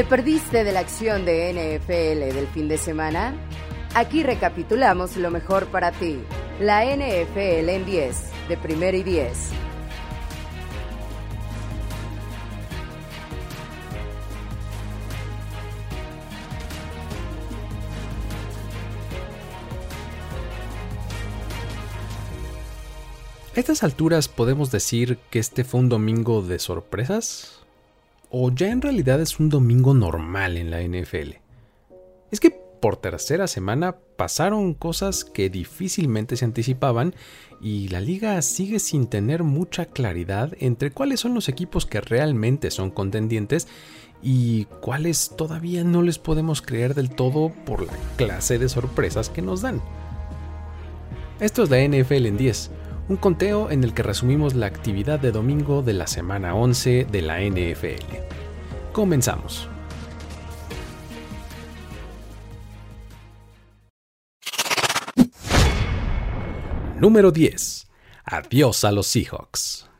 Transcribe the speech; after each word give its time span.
¿Te 0.00 0.06
perdiste 0.06 0.64
de 0.64 0.72
la 0.72 0.80
acción 0.80 1.26
de 1.26 1.52
NFL 1.52 2.34
del 2.34 2.46
fin 2.46 2.68
de 2.68 2.78
semana? 2.78 3.34
Aquí 3.94 4.22
recapitulamos 4.22 5.18
lo 5.18 5.30
mejor 5.30 5.66
para 5.66 5.92
ti. 5.92 6.22
La 6.58 6.86
NFL 6.86 7.68
en 7.68 7.84
10, 7.84 8.16
de 8.48 8.56
primero 8.56 8.96
y 8.96 9.02
10. 9.02 9.50
A 23.54 23.60
estas 23.60 23.82
alturas 23.82 24.28
podemos 24.28 24.70
decir 24.70 25.18
que 25.28 25.38
este 25.38 25.62
fue 25.62 25.80
un 25.80 25.90
domingo 25.90 26.40
de 26.40 26.58
sorpresas 26.58 27.60
o 28.30 28.50
ya 28.50 28.70
en 28.70 28.80
realidad 28.80 29.20
es 29.20 29.38
un 29.38 29.48
domingo 29.48 29.92
normal 29.92 30.56
en 30.56 30.70
la 30.70 30.80
NFL. 30.82 31.36
Es 32.30 32.40
que 32.40 32.50
por 32.80 32.96
tercera 32.96 33.46
semana 33.46 33.96
pasaron 34.16 34.72
cosas 34.72 35.24
que 35.24 35.50
difícilmente 35.50 36.36
se 36.36 36.44
anticipaban 36.44 37.14
y 37.60 37.88
la 37.88 38.00
liga 38.00 38.40
sigue 38.40 38.78
sin 38.78 39.08
tener 39.08 39.42
mucha 39.42 39.86
claridad 39.86 40.52
entre 40.60 40.90
cuáles 40.90 41.20
son 41.20 41.34
los 41.34 41.48
equipos 41.48 41.84
que 41.84 42.00
realmente 42.00 42.70
son 42.70 42.90
contendientes 42.90 43.68
y 44.22 44.64
cuáles 44.80 45.32
todavía 45.36 45.84
no 45.84 46.02
les 46.02 46.18
podemos 46.18 46.62
creer 46.62 46.94
del 46.94 47.10
todo 47.10 47.50
por 47.66 47.84
la 47.84 47.92
clase 48.16 48.58
de 48.58 48.68
sorpresas 48.68 49.28
que 49.28 49.42
nos 49.42 49.62
dan. 49.62 49.82
Esto 51.40 51.62
es 51.62 51.70
la 51.70 51.82
NFL 51.82 52.26
en 52.26 52.36
10 52.36 52.70
un 53.10 53.16
conteo 53.16 53.72
en 53.72 53.82
el 53.82 53.92
que 53.92 54.04
resumimos 54.04 54.54
la 54.54 54.66
actividad 54.66 55.18
de 55.18 55.32
domingo 55.32 55.82
de 55.82 55.94
la 55.94 56.06
semana 56.06 56.54
11 56.54 57.08
de 57.10 57.22
la 57.22 57.40
NFL. 57.40 58.06
Comenzamos. 58.92 59.68
Número 67.00 67.32
10. 67.32 67.88
Adiós 68.26 68.84
a 68.84 68.92
los 68.92 69.08
Seahawks. 69.08 69.90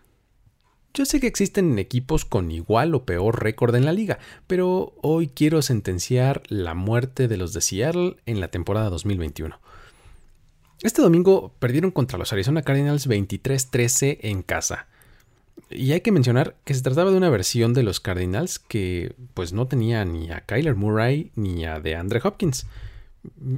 Yo 0.94 1.04
sé 1.04 1.18
que 1.18 1.26
existen 1.26 1.80
equipos 1.80 2.24
con 2.24 2.52
igual 2.52 2.94
o 2.94 3.04
peor 3.06 3.42
récord 3.42 3.74
en 3.74 3.86
la 3.86 3.92
liga, 3.92 4.20
pero 4.46 4.94
hoy 5.02 5.26
quiero 5.26 5.62
sentenciar 5.62 6.44
la 6.46 6.74
muerte 6.74 7.26
de 7.26 7.36
los 7.36 7.54
de 7.54 7.60
Seattle 7.60 8.18
en 8.26 8.38
la 8.38 8.52
temporada 8.52 8.88
2021. 8.88 9.58
Este 10.82 11.02
domingo 11.02 11.52
perdieron 11.58 11.90
contra 11.90 12.18
los 12.18 12.32
Arizona 12.32 12.62
Cardinals 12.62 13.06
23-13 13.06 14.18
en 14.22 14.42
casa. 14.42 14.86
Y 15.68 15.92
hay 15.92 16.00
que 16.00 16.10
mencionar 16.10 16.56
que 16.64 16.72
se 16.74 16.82
trataba 16.82 17.10
de 17.10 17.18
una 17.18 17.28
versión 17.28 17.74
de 17.74 17.82
los 17.82 18.00
Cardinals 18.00 18.58
que 18.58 19.14
pues 19.34 19.52
no 19.52 19.68
tenía 19.68 20.04
ni 20.04 20.30
a 20.30 20.40
Kyler 20.40 20.74
Murray 20.74 21.30
ni 21.36 21.66
a 21.66 21.80
DeAndre 21.80 22.20
Hopkins. 22.24 22.66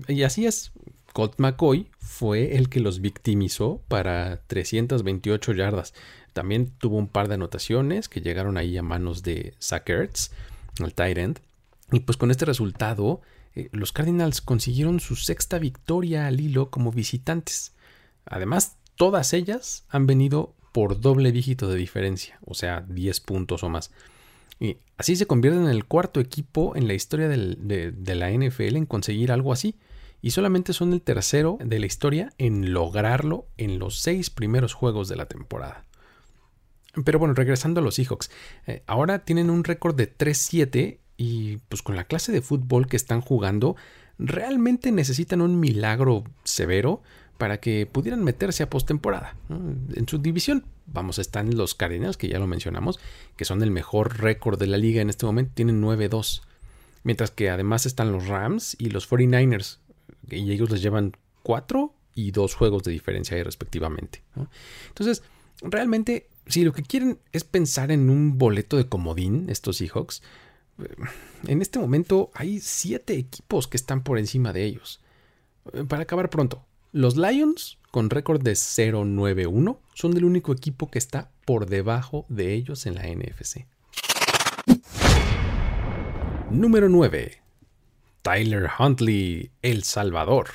Y 0.09 0.25
así 0.25 0.47
es, 0.47 0.73
Colt 1.13 1.39
McCoy 1.39 1.89
fue 1.99 2.57
el 2.57 2.69
que 2.69 2.81
los 2.81 3.01
victimizó 3.01 3.81
para 3.87 4.41
328 4.49 5.53
yardas. 5.53 5.95
También 6.33 6.73
tuvo 6.79 6.97
un 6.97 7.09
par 7.09 7.29
de 7.29 7.35
anotaciones 7.35 8.09
que 8.09 8.21
llegaron 8.21 8.57
ahí 8.57 8.77
a 8.77 8.83
manos 8.83 9.23
de 9.23 9.55
Zach 9.61 9.89
Ertz, 9.89 10.33
el 10.81 10.95
tight 10.95 11.19
end. 11.19 11.41
Y 11.93 12.01
pues 12.01 12.17
con 12.17 12.31
este 12.31 12.47
resultado 12.47 13.21
eh, 13.55 13.69
los 13.73 13.93
Cardinals 13.93 14.41
consiguieron 14.41 15.01
su 15.01 15.17
sexta 15.17 15.59
victoria 15.59 16.27
al 16.27 16.41
hilo 16.41 16.71
como 16.71 16.93
visitantes. 16.93 17.73
Además, 18.25 18.77
todas 18.97 19.33
ellas 19.33 19.85
han 19.89 20.07
venido 20.07 20.55
por 20.73 21.01
doble 21.01 21.33
dígito 21.33 21.69
de 21.69 21.77
diferencia, 21.77 22.39
o 22.45 22.55
sea, 22.55 22.81
10 22.89 23.21
puntos 23.21 23.63
o 23.63 23.69
más. 23.69 23.91
Y 24.59 24.79
así 24.97 25.17
se 25.17 25.27
convierten 25.27 25.65
en 25.65 25.71
el 25.71 25.85
cuarto 25.85 26.21
equipo 26.21 26.77
en 26.77 26.87
la 26.87 26.95
historia 26.95 27.29
de, 27.29 28.15
la 28.15 28.31
NFL 28.31 28.77
en 28.77 28.87
conseguir 28.87 29.33
algo 29.33 29.53
así. 29.53 29.77
Y 30.23 30.31
solamente 30.31 30.73
son 30.73 30.93
el 30.93 31.03
tercero 31.03 31.59
de 31.63 31.81
la 31.81 31.87
historia 31.87 32.33
en 32.39 32.73
lograrlo 32.73 33.49
en 33.57 33.81
los 33.81 33.99
seis 33.99 34.31
primeros 34.31 34.73
juegos 34.73 35.09
de 35.09 35.17
la 35.17 35.27
temporada. 35.27 35.85
Pero 37.05 37.19
bueno, 37.19 37.35
regresando 37.35 37.81
a 37.81 37.83
los 37.83 37.97
Seahawks, 37.97 38.31
eh, 38.67 38.85
ahora 38.87 39.25
tienen 39.25 39.51
un 39.51 39.65
récord 39.65 39.97
de 39.97 40.17
3-7 40.17 40.99
y 41.17 41.59
pues 41.69 41.83
con 41.83 41.97
la 41.97 42.05
clase 42.05 42.33
de 42.33 42.43
fútbol 42.43 42.87
que 42.87 42.97
están 42.97 43.21
jugando, 43.21 43.77
realmente 44.19 44.93
necesitan 44.93 45.41
un 45.41 45.59
milagro 45.61 46.25
severo 46.45 47.03
para 47.39 47.59
que 47.59 47.87
pudieran 47.87 48.23
meterse 48.23 48.63
a 48.63 48.71
postemporada. 48.71 49.37
En 49.49 50.07
su 50.07 50.19
división, 50.19 50.65
vamos, 50.87 51.19
están 51.19 51.57
los 51.57 51.75
Cardinals, 51.75 52.17
que 52.17 52.29
ya 52.29 52.39
lo 52.39 52.47
mencionamos, 52.47 53.01
que 53.37 53.45
son 53.45 53.63
el 53.63 53.71
mejor 53.71 54.21
récord 54.21 54.59
de 54.59 54.69
la 54.69 54.79
liga 54.79 55.03
en 55.03 55.11
este 55.11 55.27
momento, 55.27 55.53
tienen 55.55 55.83
9-2. 55.83 56.43
Mientras 57.03 57.33
que 57.33 57.51
además 57.51 57.85
están 57.85 58.13
los 58.13 58.29
Rams 58.29 58.77
y 58.79 58.91
los 58.91 59.11
49ers, 59.11 59.79
y 60.31 60.53
ellos 60.53 60.71
les 60.71 60.83
llevan 60.83 61.17
4 61.43 61.93
y 62.15 62.31
2 62.31 62.55
juegos 62.55 62.85
de 62.85 62.93
diferencia 62.93 63.37
ahí 63.37 63.43
respectivamente. 63.43 64.23
Entonces, 64.89 65.25
realmente, 65.63 66.29
si 66.47 66.63
lo 66.63 66.73
que 66.73 66.83
quieren 66.85 67.19
es 67.33 67.43
pensar 67.43 67.91
en 67.91 68.09
un 68.09 68.39
boleto 68.39 68.77
de 68.77 68.89
comodín, 68.89 69.47
estos 69.49 69.79
Seahawks, 69.79 70.23
en 71.47 71.63
este 71.63 71.79
momento 71.79 72.31
hay 72.35 72.61
siete 72.61 73.15
equipos 73.15 73.69
que 73.69 73.77
están 73.77 74.03
por 74.03 74.19
encima 74.19 74.53
de 74.53 74.65
ellos. 74.65 75.01
Eh, 75.73 75.85
para 75.85 76.03
acabar 76.03 76.31
pronto, 76.31 76.65
los 76.93 77.17
Lions, 77.17 77.79
con 77.91 78.11
récord 78.11 78.43
de 78.43 78.53
0-9-1, 78.53 79.79
son 79.95 80.17
el 80.17 80.25
único 80.25 80.53
equipo 80.53 80.91
que 80.91 80.99
está 80.99 81.31
por 81.45 81.67
debajo 81.67 82.27
de 82.29 82.55
ellos 82.55 82.87
en 82.87 82.95
la 82.95 83.07
NFC. 83.07 83.67
Número 86.51 86.89
9. 86.89 87.43
Tyler 88.23 88.69
Huntley, 88.79 89.51
El 89.63 89.85
Salvador. 89.85 90.49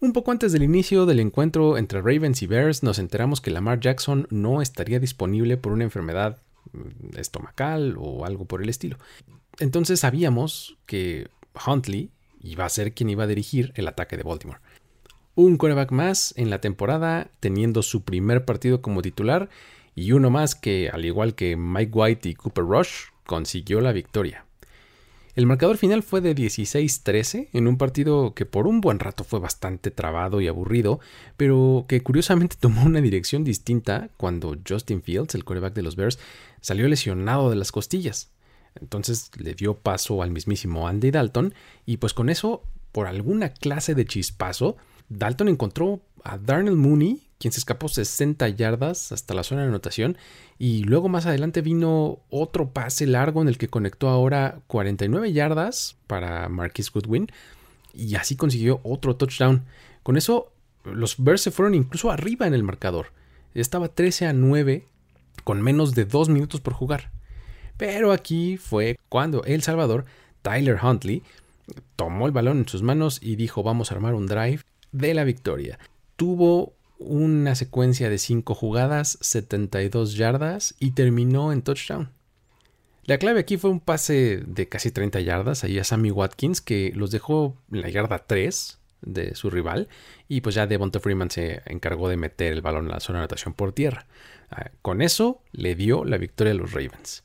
Un 0.00 0.12
poco 0.12 0.30
antes 0.30 0.52
del 0.52 0.62
inicio 0.62 1.06
del 1.06 1.20
encuentro 1.20 1.76
entre 1.76 2.00
Ravens 2.00 2.42
y 2.42 2.46
Bears, 2.46 2.82
nos 2.82 2.98
enteramos 2.98 3.40
que 3.40 3.50
Lamar 3.50 3.80
Jackson 3.80 4.26
no 4.30 4.62
estaría 4.62 5.00
disponible 5.00 5.56
por 5.56 5.72
una 5.72 5.84
enfermedad 5.84 6.38
estomacal 7.16 7.96
o 7.98 8.24
algo 8.24 8.44
por 8.44 8.62
el 8.62 8.68
estilo. 8.68 8.98
Entonces 9.58 10.00
sabíamos 10.00 10.76
que 10.86 11.28
Huntley 11.66 12.10
iba 12.40 12.64
a 12.64 12.68
ser 12.68 12.92
quien 12.94 13.10
iba 13.10 13.24
a 13.24 13.28
dirigir 13.28 13.72
el 13.74 13.88
ataque 13.88 14.16
de 14.16 14.22
Baltimore. 14.22 14.60
Un 15.34 15.56
quarterback 15.56 15.92
más 15.92 16.34
en 16.36 16.50
la 16.50 16.60
temporada, 16.60 17.30
teniendo 17.40 17.82
su 17.82 18.02
primer 18.02 18.44
partido 18.44 18.82
como 18.82 19.02
titular, 19.02 19.48
y 19.94 20.12
uno 20.12 20.30
más 20.30 20.54
que, 20.54 20.90
al 20.90 21.04
igual 21.04 21.34
que 21.34 21.56
Mike 21.56 21.92
White 21.92 22.28
y 22.28 22.34
Cooper 22.34 22.64
Rush, 22.64 23.10
consiguió 23.26 23.80
la 23.80 23.92
victoria. 23.92 24.46
El 25.38 25.46
marcador 25.46 25.76
final 25.76 26.02
fue 26.02 26.20
de 26.20 26.34
16-13 26.34 27.50
en 27.52 27.68
un 27.68 27.78
partido 27.78 28.34
que 28.34 28.44
por 28.44 28.66
un 28.66 28.80
buen 28.80 28.98
rato 28.98 29.22
fue 29.22 29.38
bastante 29.38 29.92
trabado 29.92 30.40
y 30.40 30.48
aburrido, 30.48 30.98
pero 31.36 31.84
que 31.86 32.02
curiosamente 32.02 32.56
tomó 32.60 32.82
una 32.82 33.00
dirección 33.00 33.44
distinta 33.44 34.10
cuando 34.16 34.56
Justin 34.68 35.00
Fields, 35.00 35.36
el 35.36 35.44
quarterback 35.44 35.74
de 35.74 35.82
los 35.82 35.94
Bears, 35.94 36.18
salió 36.60 36.88
lesionado 36.88 37.50
de 37.50 37.54
las 37.54 37.70
costillas. 37.70 38.32
Entonces 38.80 39.30
le 39.36 39.54
dio 39.54 39.78
paso 39.78 40.24
al 40.24 40.32
mismísimo 40.32 40.88
Andy 40.88 41.12
Dalton 41.12 41.54
y 41.86 41.98
pues 41.98 42.14
con 42.14 42.30
eso, 42.30 42.64
por 42.90 43.06
alguna 43.06 43.50
clase 43.50 43.94
de 43.94 44.06
chispazo, 44.06 44.76
Dalton 45.08 45.50
encontró 45.50 46.00
a 46.24 46.36
Darnell 46.38 46.74
Mooney 46.74 47.27
quien 47.38 47.52
se 47.52 47.60
escapó 47.60 47.88
60 47.88 48.48
yardas 48.50 49.12
hasta 49.12 49.34
la 49.34 49.44
zona 49.44 49.62
de 49.62 49.68
anotación 49.68 50.18
y 50.58 50.82
luego 50.82 51.08
más 51.08 51.26
adelante 51.26 51.62
vino 51.62 52.18
otro 52.30 52.70
pase 52.70 53.06
largo 53.06 53.42
en 53.42 53.48
el 53.48 53.58
que 53.58 53.68
conectó 53.68 54.08
ahora 54.08 54.60
49 54.66 55.32
yardas 55.32 55.96
para 56.06 56.48
Marquis 56.48 56.90
Goodwin 56.90 57.28
y 57.94 58.16
así 58.16 58.36
consiguió 58.36 58.80
otro 58.82 59.16
touchdown. 59.16 59.64
Con 60.02 60.16
eso 60.16 60.52
los 60.84 61.16
Bears 61.18 61.42
se 61.42 61.50
fueron 61.50 61.74
incluso 61.74 62.10
arriba 62.10 62.46
en 62.46 62.54
el 62.54 62.62
marcador. 62.62 63.12
Estaba 63.54 63.88
13 63.88 64.26
a 64.26 64.32
9 64.32 64.86
con 65.44 65.62
menos 65.62 65.94
de 65.94 66.04
2 66.04 66.28
minutos 66.28 66.60
por 66.60 66.74
jugar. 66.74 67.10
Pero 67.76 68.12
aquí 68.12 68.56
fue 68.56 68.98
cuando 69.08 69.44
El 69.44 69.62
Salvador, 69.62 70.04
Tyler 70.42 70.78
Huntley, 70.82 71.22
tomó 71.96 72.26
el 72.26 72.32
balón 72.32 72.58
en 72.58 72.68
sus 72.68 72.82
manos 72.82 73.20
y 73.22 73.36
dijo 73.36 73.62
vamos 73.62 73.90
a 73.90 73.94
armar 73.94 74.14
un 74.14 74.26
drive 74.26 74.62
de 74.90 75.14
la 75.14 75.24
victoria. 75.24 75.78
Tuvo 76.16 76.74
una 76.98 77.54
secuencia 77.54 78.10
de 78.10 78.18
5 78.18 78.54
jugadas, 78.54 79.18
72 79.20 80.14
yardas 80.14 80.74
y 80.78 80.92
terminó 80.92 81.52
en 81.52 81.62
touchdown. 81.62 82.10
La 83.04 83.18
clave 83.18 83.40
aquí 83.40 83.56
fue 83.56 83.70
un 83.70 83.80
pase 83.80 84.42
de 84.46 84.68
casi 84.68 84.90
30 84.90 85.20
yardas 85.20 85.64
ahí 85.64 85.78
a 85.78 85.84
Sammy 85.84 86.10
Watkins 86.10 86.60
que 86.60 86.92
los 86.94 87.10
dejó 87.10 87.56
en 87.72 87.80
la 87.80 87.88
yarda 87.88 88.18
3 88.26 88.78
de 89.00 89.34
su 89.34 89.48
rival 89.48 89.88
y 90.28 90.40
pues 90.40 90.54
ya 90.54 90.66
Devonta 90.66 91.00
Freeman 91.00 91.30
se 91.30 91.62
encargó 91.66 92.08
de 92.08 92.16
meter 92.16 92.52
el 92.52 92.60
balón 92.60 92.84
en 92.86 92.90
la 92.90 93.00
zona 93.00 93.20
de 93.20 93.22
anotación 93.22 93.54
por 93.54 93.72
tierra. 93.72 94.06
Ah, 94.50 94.70
con 94.82 95.00
eso 95.00 95.40
le 95.52 95.74
dio 95.74 96.04
la 96.04 96.18
victoria 96.18 96.52
a 96.52 96.56
los 96.56 96.72
Ravens. 96.72 97.22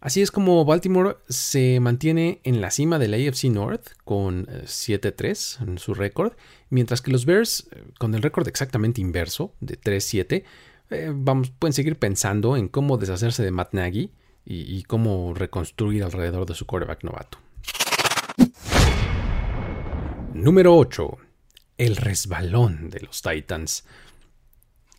Así 0.00 0.22
es 0.22 0.30
como 0.30 0.64
Baltimore 0.64 1.18
se 1.28 1.78
mantiene 1.78 2.40
en 2.44 2.62
la 2.62 2.70
cima 2.70 2.98
de 2.98 3.08
la 3.08 3.18
AFC 3.18 3.44
North 3.44 3.88
con 4.04 4.46
7-3 4.46 5.60
eh, 5.60 5.64
en 5.66 5.78
su 5.78 5.92
récord, 5.92 6.32
mientras 6.70 7.02
que 7.02 7.10
los 7.10 7.26
Bears, 7.26 7.68
eh, 7.70 7.84
con 7.98 8.14
el 8.14 8.22
récord 8.22 8.48
exactamente 8.48 9.02
inverso 9.02 9.52
de 9.60 9.78
3-7, 9.78 10.44
eh, 10.88 11.12
pueden 11.58 11.74
seguir 11.74 11.96
pensando 11.96 12.56
en 12.56 12.68
cómo 12.68 12.96
deshacerse 12.96 13.42
de 13.42 13.50
Matt 13.50 13.74
Nagy 13.74 14.10
y, 14.46 14.82
cómo 14.84 15.34
reconstruir 15.34 16.02
alrededor 16.02 16.46
de 16.46 16.54
su 16.54 16.66
quarterback 16.66 17.04
novato. 17.04 17.38
Número 20.34 20.74
8. 20.76 21.18
El 21.78 21.96
resbalón 21.96 22.88
de 22.90 23.00
los 23.00 23.22
Titans. 23.22 23.84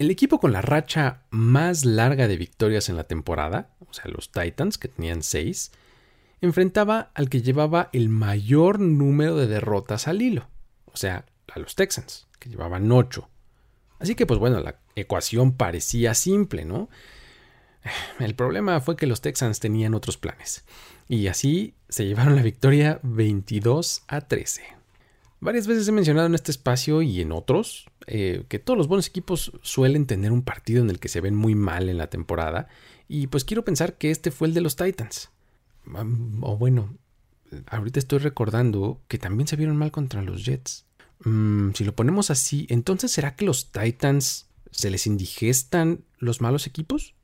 El 0.01 0.09
equipo 0.09 0.39
con 0.39 0.51
la 0.51 0.63
racha 0.63 1.21
más 1.29 1.85
larga 1.85 2.27
de 2.27 2.35
victorias 2.35 2.89
en 2.89 2.95
la 2.95 3.03
temporada, 3.03 3.69
o 3.87 3.93
sea, 3.93 4.05
los 4.05 4.31
Titans, 4.31 4.79
que 4.79 4.87
tenían 4.87 5.21
6, 5.21 5.71
enfrentaba 6.41 7.11
al 7.13 7.29
que 7.29 7.43
llevaba 7.43 7.91
el 7.93 8.09
mayor 8.09 8.79
número 8.79 9.35
de 9.35 9.45
derrotas 9.45 10.07
al 10.07 10.23
hilo, 10.23 10.49
o 10.85 10.97
sea, 10.97 11.27
a 11.53 11.59
los 11.59 11.75
Texans, 11.75 12.27
que 12.39 12.49
llevaban 12.49 12.91
8. 12.91 13.29
Así 13.99 14.15
que, 14.15 14.25
pues 14.25 14.39
bueno, 14.39 14.59
la 14.59 14.79
ecuación 14.95 15.51
parecía 15.51 16.15
simple, 16.15 16.65
¿no? 16.65 16.89
El 18.19 18.33
problema 18.33 18.81
fue 18.81 18.95
que 18.95 19.05
los 19.05 19.21
Texans 19.21 19.59
tenían 19.59 19.93
otros 19.93 20.17
planes, 20.17 20.65
y 21.09 21.27
así 21.27 21.75
se 21.89 22.07
llevaron 22.07 22.35
la 22.35 22.41
victoria 22.41 22.99
22 23.03 24.01
a 24.07 24.21
13. 24.21 24.80
Varias 25.41 25.65
veces 25.65 25.87
he 25.87 25.91
mencionado 25.91 26.27
en 26.27 26.35
este 26.35 26.51
espacio 26.51 27.01
y 27.01 27.19
en 27.19 27.31
otros 27.31 27.87
eh, 28.05 28.45
que 28.47 28.59
todos 28.59 28.77
los 28.77 28.87
buenos 28.87 29.07
equipos 29.07 29.51
suelen 29.63 30.05
tener 30.05 30.31
un 30.31 30.43
partido 30.43 30.83
en 30.83 30.89
el 30.91 30.99
que 30.99 31.09
se 31.09 31.19
ven 31.19 31.35
muy 31.35 31.55
mal 31.55 31.89
en 31.89 31.97
la 31.97 32.11
temporada, 32.11 32.67
y 33.07 33.27
pues 33.27 33.43
quiero 33.43 33.65
pensar 33.65 33.97
que 33.97 34.11
este 34.11 34.29
fue 34.29 34.47
el 34.47 34.53
de 34.53 34.61
los 34.61 34.75
Titans. 34.75 35.31
O 36.41 36.57
bueno, 36.57 36.95
ahorita 37.67 37.99
estoy 37.99 38.19
recordando 38.19 39.01
que 39.07 39.17
también 39.17 39.47
se 39.47 39.55
vieron 39.55 39.77
mal 39.77 39.91
contra 39.91 40.21
los 40.21 40.45
Jets. 40.45 40.85
Mm, 41.23 41.71
si 41.73 41.83
lo 41.85 41.95
ponemos 41.95 42.29
así, 42.29 42.67
entonces 42.69 43.11
¿será 43.11 43.35
que 43.35 43.45
los 43.45 43.71
Titans 43.71 44.47
se 44.69 44.91
les 44.91 45.07
indigestan 45.07 46.03
los 46.19 46.39
malos 46.39 46.67
equipos? 46.67 47.15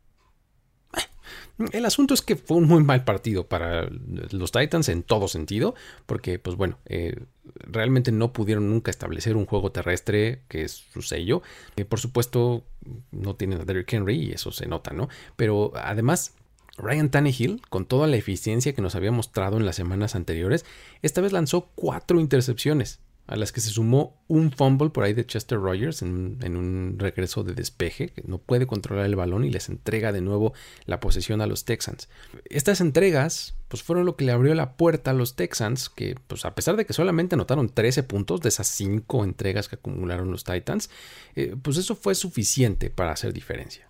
El 1.71 1.85
asunto 1.85 2.13
es 2.13 2.21
que 2.21 2.35
fue 2.35 2.57
un 2.57 2.65
muy 2.67 2.83
mal 2.83 3.03
partido 3.03 3.47
para 3.47 3.89
los 4.31 4.51
Titans 4.51 4.89
en 4.89 5.01
todo 5.01 5.27
sentido, 5.27 5.73
porque 6.05 6.37
pues 6.37 6.55
bueno, 6.55 6.77
eh, 6.85 7.15
realmente 7.55 8.11
no 8.11 8.31
pudieron 8.31 8.69
nunca 8.69 8.91
establecer 8.91 9.35
un 9.35 9.47
juego 9.47 9.71
terrestre 9.71 10.43
que 10.49 10.61
es 10.61 10.85
su 10.93 11.01
sello. 11.01 11.41
Eh, 11.75 11.83
por 11.83 11.99
supuesto, 11.99 12.63
no 13.11 13.35
tienen 13.35 13.61
a 13.61 13.65
Derrick 13.65 13.91
Henry 13.91 14.17
y 14.17 14.31
eso 14.33 14.51
se 14.51 14.67
nota, 14.67 14.93
¿no? 14.93 15.09
Pero 15.35 15.73
además 15.75 16.35
Ryan 16.77 17.09
Tannehill, 17.09 17.61
con 17.69 17.85
toda 17.85 18.05
la 18.05 18.17
eficiencia 18.17 18.73
que 18.73 18.83
nos 18.83 18.93
había 18.93 19.11
mostrado 19.11 19.57
en 19.57 19.65
las 19.65 19.75
semanas 19.75 20.15
anteriores, 20.15 20.63
esta 21.01 21.21
vez 21.21 21.31
lanzó 21.31 21.71
cuatro 21.73 22.19
intercepciones, 22.19 22.99
a 23.27 23.35
las 23.35 23.51
que 23.51 23.59
se 23.59 23.69
sumó 23.69 24.23
un 24.27 24.51
fumble 24.51 24.89
por 24.89 25.03
ahí 25.03 25.13
de 25.13 25.25
Chester 25.25 25.59
Rogers 25.59 26.01
en, 26.01 26.39
un 26.57 26.95
regreso 26.97 27.43
de 27.43 27.53
despeje, 27.53 28.09
que 28.09 28.23
no 28.25 28.37
puede 28.37 28.65
controlar 28.65 29.05
el 29.05 29.17
balón 29.17 29.43
y 29.43 29.49
les 29.49 29.67
entrega 29.69 30.13
de 30.13 30.21
nuevo 30.21 30.53
la 30.85 30.99
posesión 30.99 31.41
a 31.41 31.47
los 31.47 31.65
Texans. 31.65 32.09
Estas 32.45 32.81
entregas 32.81 33.55
pues 33.67 33.83
fueron 33.83 34.05
lo 34.05 34.15
que 34.15 34.23
le 34.23 34.31
abrió 34.31 34.55
la 34.55 34.77
puerta 34.77 35.11
a 35.11 35.13
los 35.13 35.35
Texans, 35.35 35.89
que 35.89 36.15
pues 36.27 36.45
a 36.45 36.55
pesar 36.55 36.77
de 36.77 36.85
que 36.85 36.93
solamente 36.93 37.35
anotaron 37.35 37.69
13 37.69 38.03
puntos 38.03 38.39
de 38.39 38.49
esas 38.49 38.67
5 38.67 39.25
entregas 39.25 39.67
que 39.67 39.75
acumularon 39.75 40.31
los 40.31 40.45
Titans, 40.45 40.89
eh, 41.35 41.55
pues 41.61 41.75
eso 41.75 41.95
fue 41.95 42.15
suficiente 42.15 42.89
para 42.89 43.11
hacer 43.11 43.33
diferencia. 43.33 43.89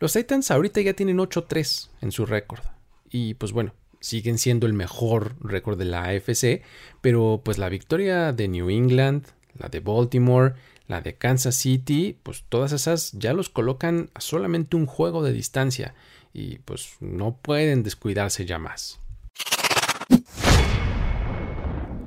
Los 0.00 0.14
Titans 0.14 0.50
ahorita 0.50 0.80
ya 0.80 0.94
tienen 0.94 1.18
8-3 1.18 1.90
en 2.00 2.12
su 2.12 2.24
récord. 2.24 2.64
Y 3.10 3.34
pues 3.34 3.52
bueno, 3.52 3.74
siguen 4.02 4.36
siendo 4.36 4.66
el 4.66 4.74
mejor 4.74 5.36
récord 5.40 5.78
de 5.78 5.86
la 5.86 6.04
AFC, 6.04 6.62
pero 7.00 7.40
pues 7.42 7.56
la 7.56 7.68
victoria 7.68 8.32
de 8.32 8.48
New 8.48 8.68
England, 8.68 9.24
la 9.58 9.68
de 9.68 9.80
Baltimore, 9.80 10.54
la 10.88 11.00
de 11.00 11.14
Kansas 11.14 11.54
City, 11.54 12.18
pues 12.22 12.44
todas 12.48 12.72
esas 12.72 13.12
ya 13.12 13.32
los 13.32 13.48
colocan 13.48 14.10
a 14.12 14.20
solamente 14.20 14.76
un 14.76 14.86
juego 14.86 15.22
de 15.22 15.32
distancia 15.32 15.94
y 16.34 16.58
pues 16.58 16.96
no 17.00 17.38
pueden 17.40 17.82
descuidarse 17.82 18.44
ya 18.44 18.58
más. 18.58 18.98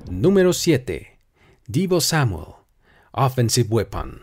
Número 0.10 0.54
7. 0.54 1.18
Divo 1.68 2.02
Samuel, 2.02 2.56
Offensive 3.12 3.70
Weapon. 3.70 4.22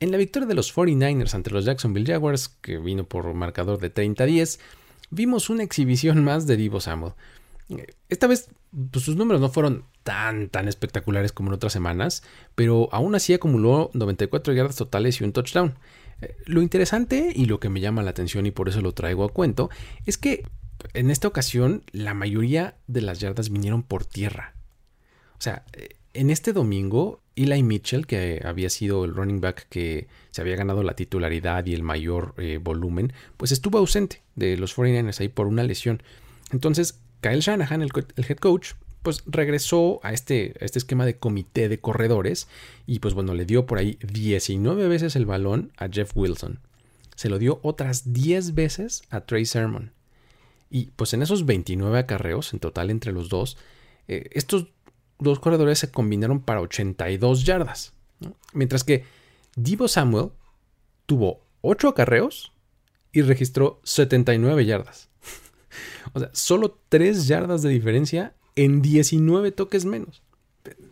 En 0.00 0.10
la 0.10 0.18
victoria 0.18 0.48
de 0.48 0.54
los 0.54 0.74
49ers 0.74 1.34
ante 1.34 1.50
los 1.50 1.64
Jacksonville 1.64 2.10
Jaguars, 2.10 2.48
que 2.48 2.78
vino 2.78 3.04
por 3.04 3.32
marcador 3.34 3.78
de 3.78 3.92
30-10, 3.92 4.58
vimos 5.10 5.50
una 5.50 5.62
exhibición 5.62 6.24
más 6.24 6.46
de 6.46 6.56
Divo 6.56 6.80
Samuel. 6.80 7.12
Esta 8.08 8.26
vez 8.26 8.48
pues, 8.90 9.04
sus 9.04 9.16
números 9.16 9.40
no 9.40 9.48
fueron 9.48 9.84
tan 10.02 10.48
tan 10.48 10.66
espectaculares 10.68 11.32
como 11.32 11.50
en 11.50 11.54
otras 11.54 11.72
semanas, 11.72 12.22
pero 12.54 12.88
aún 12.92 13.14
así 13.14 13.34
acumuló 13.34 13.90
94 13.94 14.52
yardas 14.54 14.76
totales 14.76 15.20
y 15.20 15.24
un 15.24 15.32
touchdown. 15.32 15.74
Eh, 16.20 16.36
lo 16.46 16.62
interesante 16.62 17.32
y 17.34 17.46
lo 17.46 17.60
que 17.60 17.68
me 17.68 17.80
llama 17.80 18.02
la 18.02 18.10
atención 18.10 18.46
y 18.46 18.50
por 18.50 18.68
eso 18.68 18.80
lo 18.80 18.92
traigo 18.92 19.24
a 19.24 19.32
cuento 19.32 19.70
es 20.06 20.18
que 20.18 20.44
en 20.94 21.10
esta 21.10 21.28
ocasión 21.28 21.84
la 21.92 22.14
mayoría 22.14 22.76
de 22.86 23.02
las 23.02 23.20
yardas 23.20 23.50
vinieron 23.50 23.82
por 23.82 24.04
tierra. 24.04 24.54
O 25.38 25.42
sea, 25.42 25.64
eh, 25.72 25.96
en 26.14 26.30
este 26.30 26.52
domingo, 26.52 27.20
Eli 27.36 27.62
Mitchell, 27.62 28.06
que 28.06 28.42
había 28.44 28.70
sido 28.70 29.04
el 29.04 29.14
running 29.14 29.40
back 29.40 29.66
que 29.68 30.08
se 30.30 30.40
había 30.40 30.56
ganado 30.56 30.82
la 30.82 30.94
titularidad 30.94 31.64
y 31.66 31.74
el 31.74 31.82
mayor 31.82 32.34
eh, 32.36 32.58
volumen, 32.62 33.12
pues 33.36 33.52
estuvo 33.52 33.78
ausente 33.78 34.22
de 34.34 34.56
los 34.56 34.76
49ers 34.76 35.20
ahí 35.20 35.28
por 35.28 35.46
una 35.46 35.62
lesión. 35.62 36.02
Entonces, 36.52 36.98
Kyle 37.20 37.40
Shanahan, 37.40 37.82
el, 37.82 37.90
head 38.16 38.38
coach, 38.38 38.72
pues 39.02 39.22
regresó 39.26 40.00
a 40.02 40.12
este, 40.12 40.54
este 40.64 40.78
esquema 40.78 41.06
de 41.06 41.16
comité 41.16 41.68
de 41.68 41.80
corredores 41.80 42.48
y 42.86 42.98
pues 42.98 43.14
bueno, 43.14 43.34
le 43.34 43.46
dio 43.46 43.66
por 43.66 43.78
ahí 43.78 43.98
19 44.02 44.88
veces 44.88 45.16
el 45.16 45.26
balón 45.26 45.72
a 45.76 45.88
Jeff 45.88 46.12
Wilson. 46.14 46.58
Se 47.14 47.28
lo 47.28 47.38
dio 47.38 47.60
otras 47.62 48.12
10 48.12 48.54
veces 48.54 49.02
a 49.10 49.20
Trey 49.22 49.44
Sermon. 49.44 49.92
Y 50.70 50.86
pues 50.96 51.14
en 51.14 51.22
esos 51.22 51.46
29 51.46 51.98
acarreos 51.98 52.52
en 52.52 52.60
total 52.60 52.90
entre 52.90 53.12
los 53.12 53.28
dos, 53.28 53.56
eh, 54.08 54.28
estos 54.32 54.68
dos 55.20 55.38
corredores 55.38 55.78
se 55.78 55.90
combinaron 55.90 56.40
para 56.40 56.60
82 56.60 57.44
yardas. 57.44 57.92
Mientras 58.52 58.84
que 58.84 59.04
Divo 59.56 59.88
Samuel 59.88 60.30
tuvo 61.06 61.42
8 61.62 61.88
acarreos 61.88 62.52
y 63.12 63.22
registró 63.22 63.80
79 63.84 64.64
yardas. 64.64 65.08
o 66.12 66.20
sea, 66.20 66.30
solo 66.32 66.78
3 66.88 67.26
yardas 67.26 67.62
de 67.62 67.70
diferencia 67.70 68.34
en 68.56 68.82
19 68.82 69.52
toques 69.52 69.84
menos. 69.84 70.22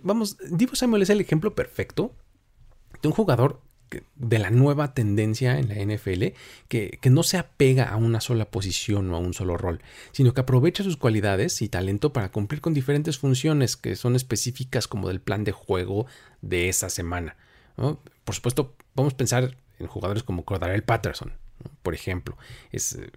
Vamos, 0.03 0.37
Divo 0.51 0.75
Samuel 0.75 1.03
es 1.03 1.11
el 1.11 1.21
ejemplo 1.21 1.55
perfecto 1.55 2.13
de 3.03 3.09
un 3.09 3.15
jugador 3.15 3.61
de 4.17 4.39
la 4.39 4.51
nueva 4.51 4.95
tendencia 4.95 5.59
en 5.59 5.69
la 5.69 5.77
NFL 5.77 6.35
que, 6.69 6.99
no 7.11 7.23
se 7.23 7.39
apega 7.39 7.85
a 7.85 7.97
una 7.97 8.21
sola 8.21 8.51
posición 8.51 9.11
o 9.11 9.17
a 9.17 9.19
un 9.19 9.35
solo 9.35 9.57
rol, 9.57 9.81
sino 10.13 10.35
que 10.35 10.41
aprovecha 10.41 10.85
sus 10.85 10.97
cualidades 10.97 11.63
y 11.63 11.69
talento 11.69 12.13
para 12.13 12.31
cumplir 12.31 12.61
con 12.61 12.75
diferentes 12.75 13.19
funciones 13.19 13.77
que 13.77 13.97
son 13.97 14.15
específicas 14.17 14.89
como 14.89 15.09
del 15.09 15.21
plan 15.21 15.45
de 15.45 15.53
juego 15.53 16.07
de 16.43 16.69
esa 16.69 16.91
semana. 16.91 17.37
Por 17.77 18.35
supuesto, 18.35 18.75
vamos 18.95 19.15
a 19.15 19.17
pensar 19.17 19.57
en 19.79 19.87
jugadores 19.87 20.23
como 20.23 20.45
Cordarel 20.45 20.83
Patterson, 20.83 21.33
por 21.83 21.95
ejemplo. 21.95 22.37
Es 22.73 22.95
eh, 22.95 23.11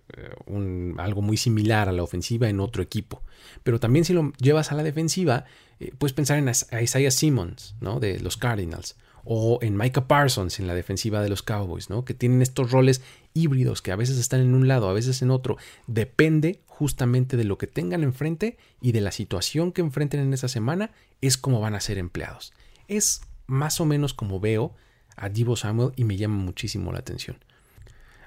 algo 0.98 1.22
muy 1.22 1.38
similar 1.38 1.90
a 1.90 1.92
la 1.92 2.04
ofensiva 2.04 2.48
en 2.48 2.60
otro 2.60 2.84
equipo. 2.84 3.22
Pero 3.64 3.80
también 3.80 4.06
si 4.06 4.14
lo 4.14 4.32
llevas 4.40 4.72
a 4.72 4.76
la 4.76 4.84
defensiva, 4.84 5.46
eh, 5.80 5.92
puedes 5.98 6.14
pensar 6.14 6.38
en 6.38 6.50
Isaiah 6.50 7.12
Simmons, 7.12 7.76
¿no? 7.82 8.00
de 8.00 8.20
los 8.20 8.38
Cardinals 8.38 8.96
o 9.24 9.60
en 9.62 9.78
Micah 9.78 10.08
Parsons 10.08 10.60
en 10.60 10.68
la 10.68 10.76
defensiva 10.76 11.22
de 11.22 11.30
los 11.30 11.44
Cowboys, 11.44 11.90
¿no? 11.90 12.06
Que 12.06 12.14
tienen 12.14 12.42
estos 12.42 12.72
roles 12.72 13.02
híbridos 13.34 13.82
que 13.82 13.92
a 13.92 13.96
veces 13.96 14.18
están 14.18 14.42
en 14.42 14.54
un 14.54 14.68
lado, 14.68 14.90
a 14.90 14.94
veces 14.94 15.22
en 15.22 15.32
otro. 15.32 15.58
Depende 15.88 16.62
justamente 16.68 17.38
de 17.38 17.44
lo 17.44 17.58
que 17.58 17.68
tengan 17.68 18.04
enfrente 18.04 18.58
y 18.82 18.92
de 18.92 19.02
la 19.02 19.12
situación 19.12 19.72
que 19.72 19.82
enfrenten 19.82 20.20
en 20.20 20.34
esa 20.34 20.48
semana, 20.48 20.92
es 21.22 21.38
como 21.38 21.60
van 21.60 21.76
a 21.76 21.80
ser 21.80 21.98
empleados. 21.98 22.54
Es 22.88 23.22
más 23.46 23.80
o 23.80 23.86
menos 23.86 24.14
como 24.14 24.40
veo 24.40 24.74
a 25.16 25.30
Divo 25.30 25.56
Samuel 25.56 25.92
y 25.96 26.06
me 26.06 26.18
llama 26.18 26.38
muchísimo 26.38 26.92
la 26.92 27.00
atención. 27.00 27.38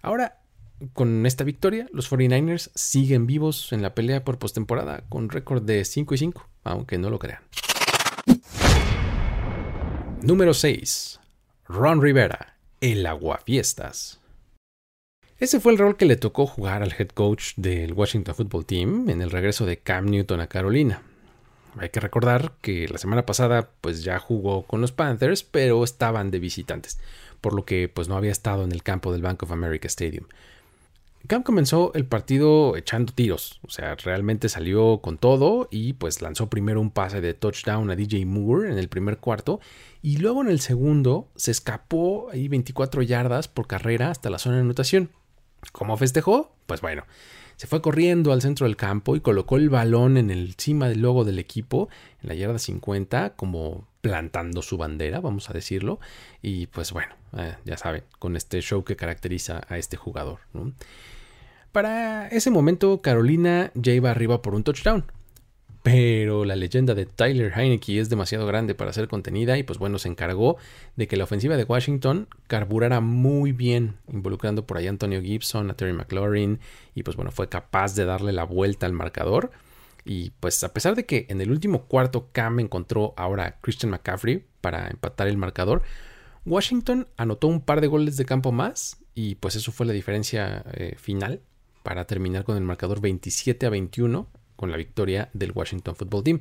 Ahora, 0.03 0.41
con 0.93 1.27
esta 1.27 1.45
victoria, 1.45 1.89
los 1.93 2.11
49ers 2.11 2.71
siguen 2.75 3.27
vivos 3.27 3.73
en 3.73 3.83
la 3.83 3.95
pelea 3.95 4.25
por 4.25 4.39
postemporada 4.39 5.05
con 5.09 5.31
récord 5.31 5.63
de 5.63 5.85
5 5.85 6.15
y 6.15 6.19
5, 6.19 6.49
aunque 6.65 6.99
no 6.99 7.11
lo 7.11 7.19
crean. 7.19 7.43
Número 10.25 10.55
6. 10.55 11.21
Ron 11.69 12.01
Rivera, 12.01 12.57
el 12.81 13.05
aguafiestas. 13.05 14.23
Ese 15.39 15.61
fue 15.61 15.73
el 15.73 15.79
rol 15.79 15.99
que 15.99 16.07
le 16.07 16.17
tocó 16.17 16.47
jugar 16.47 16.83
al 16.83 16.95
head 16.99 17.09
coach 17.09 17.53
del 17.57 17.93
Washington 17.93 18.35
Football 18.35 18.65
Team 18.65 19.11
en 19.11 19.21
el 19.21 19.31
regreso 19.31 19.67
de 19.67 19.77
Cam 19.77 20.07
Newton 20.07 20.41
a 20.41 20.47
Carolina. 20.47 21.03
Hay 21.77 21.91
que 21.91 22.01
recordar 22.01 22.55
que 22.63 22.89
la 22.89 22.97
semana 22.97 23.27
pasada 23.27 23.69
pues 23.83 24.03
ya 24.03 24.19
jugó 24.19 24.63
con 24.63 24.81
los 24.81 24.93
Panthers, 24.93 25.43
pero 25.43 25.85
estaban 25.85 26.31
de 26.31 26.39
visitantes, 26.39 26.99
por 27.43 27.53
lo 27.53 27.67
que 27.67 27.91
pues 27.91 28.09
no 28.09 28.17
había 28.17 28.33
estado 28.33 28.65
en 28.65 28.73
el 28.73 28.83
campo 28.83 29.13
del 29.13 29.21
Bank 29.21 29.43
of 29.43 29.53
America 29.53 29.89
Stadium. 29.89 30.25
Cam 31.27 31.43
comenzó 31.43 31.91
el 31.95 32.05
partido 32.05 32.77
echando 32.77 33.13
tiros, 33.15 33.59
o 33.63 33.71
sea, 33.71 33.95
realmente 33.95 34.51
salió 34.51 34.99
con 34.99 35.17
todo 35.17 35.69
y 35.71 35.95
pues 35.95 36.21
lanzó 36.21 36.51
primero 36.51 36.83
un 36.83 36.91
pase 36.91 37.23
de 37.23 37.33
touchdown 37.33 37.91
a 37.91 37.97
DJ 37.97 38.27
Moore 38.27 38.71
en 38.71 38.79
el 38.79 38.89
primer 38.89 39.17
cuarto 39.17 39.59
y 40.03 40.19
luego 40.19 40.43
en 40.43 40.49
el 40.49 40.61
segundo 40.61 41.29
se 41.35 41.51
escapó 41.51 42.29
ahí 42.31 42.49
24 42.49 43.01
yardas 43.01 43.49
por 43.49 43.67
carrera 43.67 44.11
hasta 44.11 44.29
la 44.29 44.39
zona 44.39 44.57
de 44.57 44.63
anotación. 44.63 45.11
¿Cómo 45.73 45.97
festejó? 45.97 46.55
Pues 46.67 46.83
bueno, 46.83 47.05
se 47.57 47.67
fue 47.67 47.81
corriendo 47.81 48.33
al 48.33 48.43
centro 48.43 48.67
del 48.67 48.77
campo 48.77 49.17
y 49.17 49.21
colocó 49.21 49.57
el 49.57 49.71
balón 49.71 50.17
en 50.19 50.31
el 50.31 50.55
cima 50.59 50.89
del 50.89 51.01
logo 51.01 51.25
del 51.25 51.39
equipo, 51.39 51.89
en 52.23 52.29
la 52.29 52.35
yarda 52.35 52.59
50, 52.59 53.35
como 53.37 53.87
plantando 54.01 54.61
su 54.61 54.77
bandera, 54.77 55.21
vamos 55.21 55.49
a 55.49 55.53
decirlo. 55.53 56.01
Y 56.43 56.67
pues 56.67 56.93
bueno, 56.93 57.15
eh, 57.39 57.55
ya 57.65 57.79
saben, 57.79 58.05
con 58.19 58.37
este 58.37 58.61
show 58.61 58.85
que 58.85 58.97
caracteriza 58.97 59.63
a 59.69 59.79
este 59.79 59.97
jugador. 59.97 60.41
Para 61.75 62.29
ese 62.29 62.51
momento, 62.51 63.03
Carolina 63.03 63.73
ya 63.75 63.93
iba 63.93 64.11
arriba 64.11 64.43
por 64.43 64.55
un 64.55 64.63
touchdown 64.63 65.05
pero 65.85 66.47
la 66.47 66.57
leyenda 66.57 66.95
de 66.95 67.05
Tyler 67.05 67.53
Heineke 67.55 68.01
es 68.01 68.09
demasiado 68.09 68.47
grande 68.47 68.75
para 68.75 68.91
ser 68.95 69.07
contenida 69.07 69.59
y 69.59 69.65
pues 69.65 69.79
bueno, 69.79 69.99
se 69.99 70.09
encargó 70.09 70.57
de 70.97 71.07
que 71.07 71.19
la 71.19 71.25
ofensiva 71.25 71.59
de 71.59 71.65
Washington 71.65 72.27
carburara 72.47 73.01
muy 73.03 73.53
bien, 73.53 73.99
involucrando 74.11 74.67
por 74.67 74.79
ahí 74.79 74.87
a 74.87 74.91
Antonio 74.91 75.21
Gibson, 75.21 75.71
a 75.71 75.75
Terry 75.75 75.93
McLaurin 75.93 76.59
y 76.95 77.03
pues 77.03 77.17
bueno, 77.17 77.33
fue 77.33 77.51
capaz 77.51 77.95
de 77.97 78.07
darle 78.07 78.33
la 78.33 78.45
vuelta 78.45 78.87
al 78.87 78.95
marcador. 78.95 79.51
Y 80.07 80.31
pues 80.41 80.65
a 80.65 80.73
pesar 80.73 80.95
de 80.95 81.05
que 81.05 81.27
en 81.29 81.43
el 81.43 81.51
último 81.51 81.83
cuarto 81.83 82.31
Cam 82.33 82.61
encontró 82.61 83.13
ahora 83.19 83.45
a 83.45 83.61
Christian 83.61 83.91
McCaffrey 83.91 84.43
para 84.63 84.89
empatar 84.89 85.29
el 85.29 85.37
marcador, 85.37 85.83
Washington 86.47 87.09
anotó 87.19 87.47
un 87.49 87.61
par 87.61 87.83
de 87.83 87.89
goles 87.89 88.17
de 88.17 88.25
campo 88.25 88.53
más 88.53 89.05
y 89.15 89.35
pues 89.35 89.55
eso 89.57 89.71
fue 89.71 89.85
la 89.85 89.93
diferencia 89.93 90.65
eh, 90.73 90.95
final 90.97 91.43
para 91.85 92.07
terminar 92.07 92.43
con 92.43 92.57
el 92.57 92.65
marcador 92.65 93.01
27 93.01 93.67
a 93.67 93.71
21 93.71 94.27
con 94.57 94.71
la 94.71 94.77
victoria 94.77 95.29
del 95.35 95.53
Washington 95.55 95.95
Football 95.95 96.25
Team. 96.25 96.41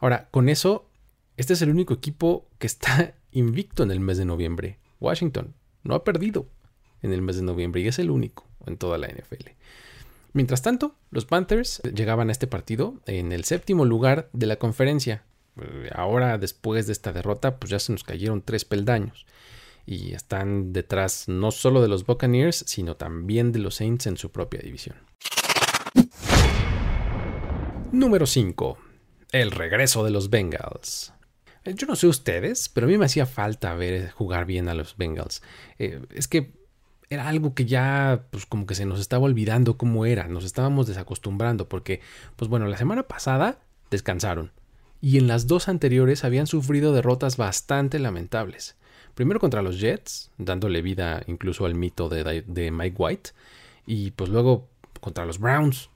Ahora, 0.00 0.28
con 0.32 0.48
eso, 0.48 0.88
este 1.36 1.52
es 1.52 1.62
el 1.62 1.70
único 1.70 1.94
equipo 1.94 2.48
que 2.58 2.66
está 2.66 3.14
invicto 3.32 3.84
en 3.84 3.92
el 3.92 4.00
mes 4.00 4.18
de 4.18 4.24
noviembre. 4.24 4.78
Washington 4.98 5.54
no 5.84 5.94
ha 5.94 6.02
perdido 6.02 6.46
en 7.02 7.12
el 7.12 7.22
mes 7.22 7.36
de 7.36 7.42
noviembre 7.42 7.82
y 7.82 7.88
es 7.88 7.98
el 7.98 8.10
único 8.10 8.46
en 8.66 8.78
toda 8.78 8.96
la 8.96 9.08
NFL. 9.08 9.50
Mientras 10.32 10.62
tanto, 10.62 10.96
los 11.10 11.26
Panthers 11.26 11.82
llegaban 11.94 12.30
a 12.30 12.32
este 12.32 12.46
partido 12.46 12.94
en 13.04 13.32
el 13.32 13.44
séptimo 13.44 13.84
lugar 13.84 14.30
de 14.32 14.46
la 14.46 14.56
conferencia. 14.56 15.24
Ahora, 15.94 16.38
después 16.38 16.86
de 16.86 16.94
esta 16.94 17.12
derrota, 17.12 17.58
pues 17.58 17.70
ya 17.70 17.78
se 17.78 17.92
nos 17.92 18.04
cayeron 18.04 18.40
tres 18.40 18.64
peldaños. 18.64 19.26
Y 19.86 20.14
están 20.14 20.72
detrás 20.72 21.28
no 21.28 21.50
solo 21.50 21.82
de 21.82 21.88
los 21.88 22.06
Buccaneers, 22.06 22.64
sino 22.66 22.96
también 22.96 23.52
de 23.52 23.58
los 23.58 23.76
Saints 23.76 24.06
en 24.06 24.16
su 24.16 24.30
propia 24.30 24.60
división. 24.60 24.96
Número 27.92 28.26
5. 28.26 28.78
El 29.32 29.50
regreso 29.50 30.04
de 30.04 30.10
los 30.10 30.30
Bengals. 30.30 31.12
Eh, 31.64 31.74
yo 31.74 31.86
no 31.86 31.96
sé 31.96 32.06
ustedes, 32.06 32.68
pero 32.68 32.86
a 32.86 32.90
mí 32.90 32.98
me 32.98 33.06
hacía 33.06 33.26
falta 33.26 33.74
ver 33.74 34.10
jugar 34.10 34.46
bien 34.46 34.68
a 34.68 34.74
los 34.74 34.96
Bengals. 34.96 35.42
Eh, 35.78 36.00
es 36.14 36.28
que 36.28 36.52
era 37.10 37.28
algo 37.28 37.54
que 37.54 37.66
ya, 37.66 38.26
pues 38.30 38.46
como 38.46 38.66
que 38.66 38.74
se 38.74 38.86
nos 38.86 38.98
estaba 38.98 39.24
olvidando 39.24 39.76
cómo 39.76 40.06
era, 40.06 40.28
nos 40.28 40.44
estábamos 40.44 40.86
desacostumbrando, 40.86 41.68
porque, 41.68 42.00
pues 42.36 42.48
bueno, 42.48 42.66
la 42.66 42.78
semana 42.78 43.02
pasada 43.02 43.58
descansaron, 43.90 44.52
y 45.00 45.18
en 45.18 45.26
las 45.26 45.46
dos 45.46 45.68
anteriores 45.68 46.24
habían 46.24 46.46
sufrido 46.46 46.94
derrotas 46.94 47.36
bastante 47.36 47.98
lamentables. 47.98 48.76
Primero 49.14 49.40
contra 49.40 49.62
los 49.62 49.78
Jets, 49.78 50.30
dándole 50.38 50.82
vida 50.82 51.22
incluso 51.26 51.66
al 51.66 51.74
mito 51.74 52.08
de, 52.08 52.70
Mike 52.70 52.96
White, 52.98 53.30
y 53.86 54.12
pues 54.12 54.30
luego 54.30 54.68
contra 55.00 55.26
los 55.26 55.38
Browns, 55.38 55.90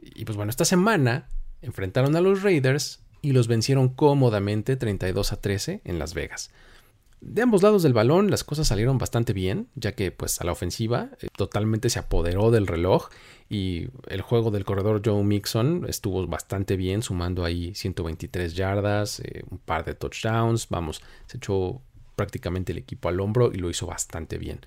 y 0.00 0.24
pues 0.24 0.36
bueno, 0.36 0.50
esta 0.50 0.64
semana 0.64 1.28
enfrentaron 1.60 2.16
a 2.16 2.20
los 2.20 2.42
Raiders 2.42 3.00
y 3.20 3.32
los 3.32 3.46
vencieron 3.46 3.88
cómodamente 3.88 4.76
32 4.76 5.32
a 5.32 5.40
13 5.40 5.80
en 5.84 5.98
Las 5.98 6.14
Vegas. 6.14 6.50
De 7.20 7.40
ambos 7.40 7.62
lados 7.62 7.84
del 7.84 7.92
balón 7.92 8.32
las 8.32 8.42
cosas 8.42 8.66
salieron 8.66 8.98
bastante 8.98 9.32
bien, 9.32 9.68
ya 9.76 9.92
que 9.92 10.10
pues 10.10 10.40
a 10.40 10.44
la 10.44 10.50
ofensiva 10.50 11.10
eh, 11.20 11.28
totalmente 11.36 11.88
se 11.88 12.00
apoderó 12.00 12.50
del 12.50 12.66
reloj 12.66 13.10
y 13.48 13.86
el 14.08 14.22
juego 14.22 14.50
del 14.50 14.64
corredor 14.64 15.02
Joe 15.04 15.22
Mixon 15.22 15.86
estuvo 15.88 16.26
bastante 16.26 16.76
bien, 16.76 17.00
sumando 17.00 17.44
ahí 17.44 17.76
123 17.76 18.54
yardas, 18.54 19.20
eh, 19.20 19.44
un 19.48 19.58
par 19.58 19.84
de 19.84 19.94
touchdowns, 19.94 20.68
vamos, 20.68 21.00
se 21.26 21.36
echó 21.36 21.80
prácticamente 22.14 22.72
el 22.72 22.78
equipo 22.78 23.08
al 23.08 23.20
hombro 23.20 23.52
y 23.52 23.58
lo 23.58 23.70
hizo 23.70 23.86
bastante 23.86 24.38
bien. 24.38 24.60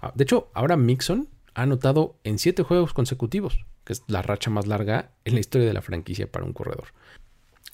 Ah, 0.00 0.12
de 0.14 0.24
hecho, 0.24 0.50
ahora 0.54 0.76
Mixon 0.76 1.28
ha 1.54 1.62
anotado 1.62 2.16
en 2.24 2.38
7 2.38 2.62
juegos 2.62 2.94
consecutivos, 2.94 3.64
que 3.84 3.92
es 3.92 4.02
la 4.06 4.22
racha 4.22 4.50
más 4.50 4.66
larga 4.66 5.12
en 5.24 5.34
la 5.34 5.40
historia 5.40 5.66
de 5.66 5.74
la 5.74 5.82
franquicia 5.82 6.30
para 6.30 6.44
un 6.44 6.52
corredor. 6.52 6.88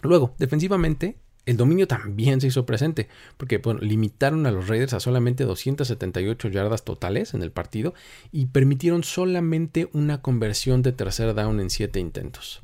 Luego, 0.02 0.34
defensivamente, 0.38 1.18
el 1.46 1.58
dominio 1.58 1.86
también 1.86 2.40
se 2.40 2.46
hizo 2.46 2.64
presente, 2.64 3.08
porque 3.36 3.60
limitaron 3.80 4.46
a 4.46 4.50
los 4.50 4.68
Raiders 4.68 4.94
a 4.94 5.00
solamente 5.00 5.44
278 5.44 6.48
yardas 6.48 6.84
totales 6.84 7.34
en 7.34 7.42
el 7.42 7.52
partido 7.52 7.94
y 8.32 8.46
permitieron 8.46 9.04
solamente 9.04 9.90
una 9.92 10.22
conversión 10.22 10.82
de 10.82 10.92
tercer 10.92 11.34
down 11.34 11.60
en 11.60 11.68
7 11.68 12.00
intentos. 12.00 12.62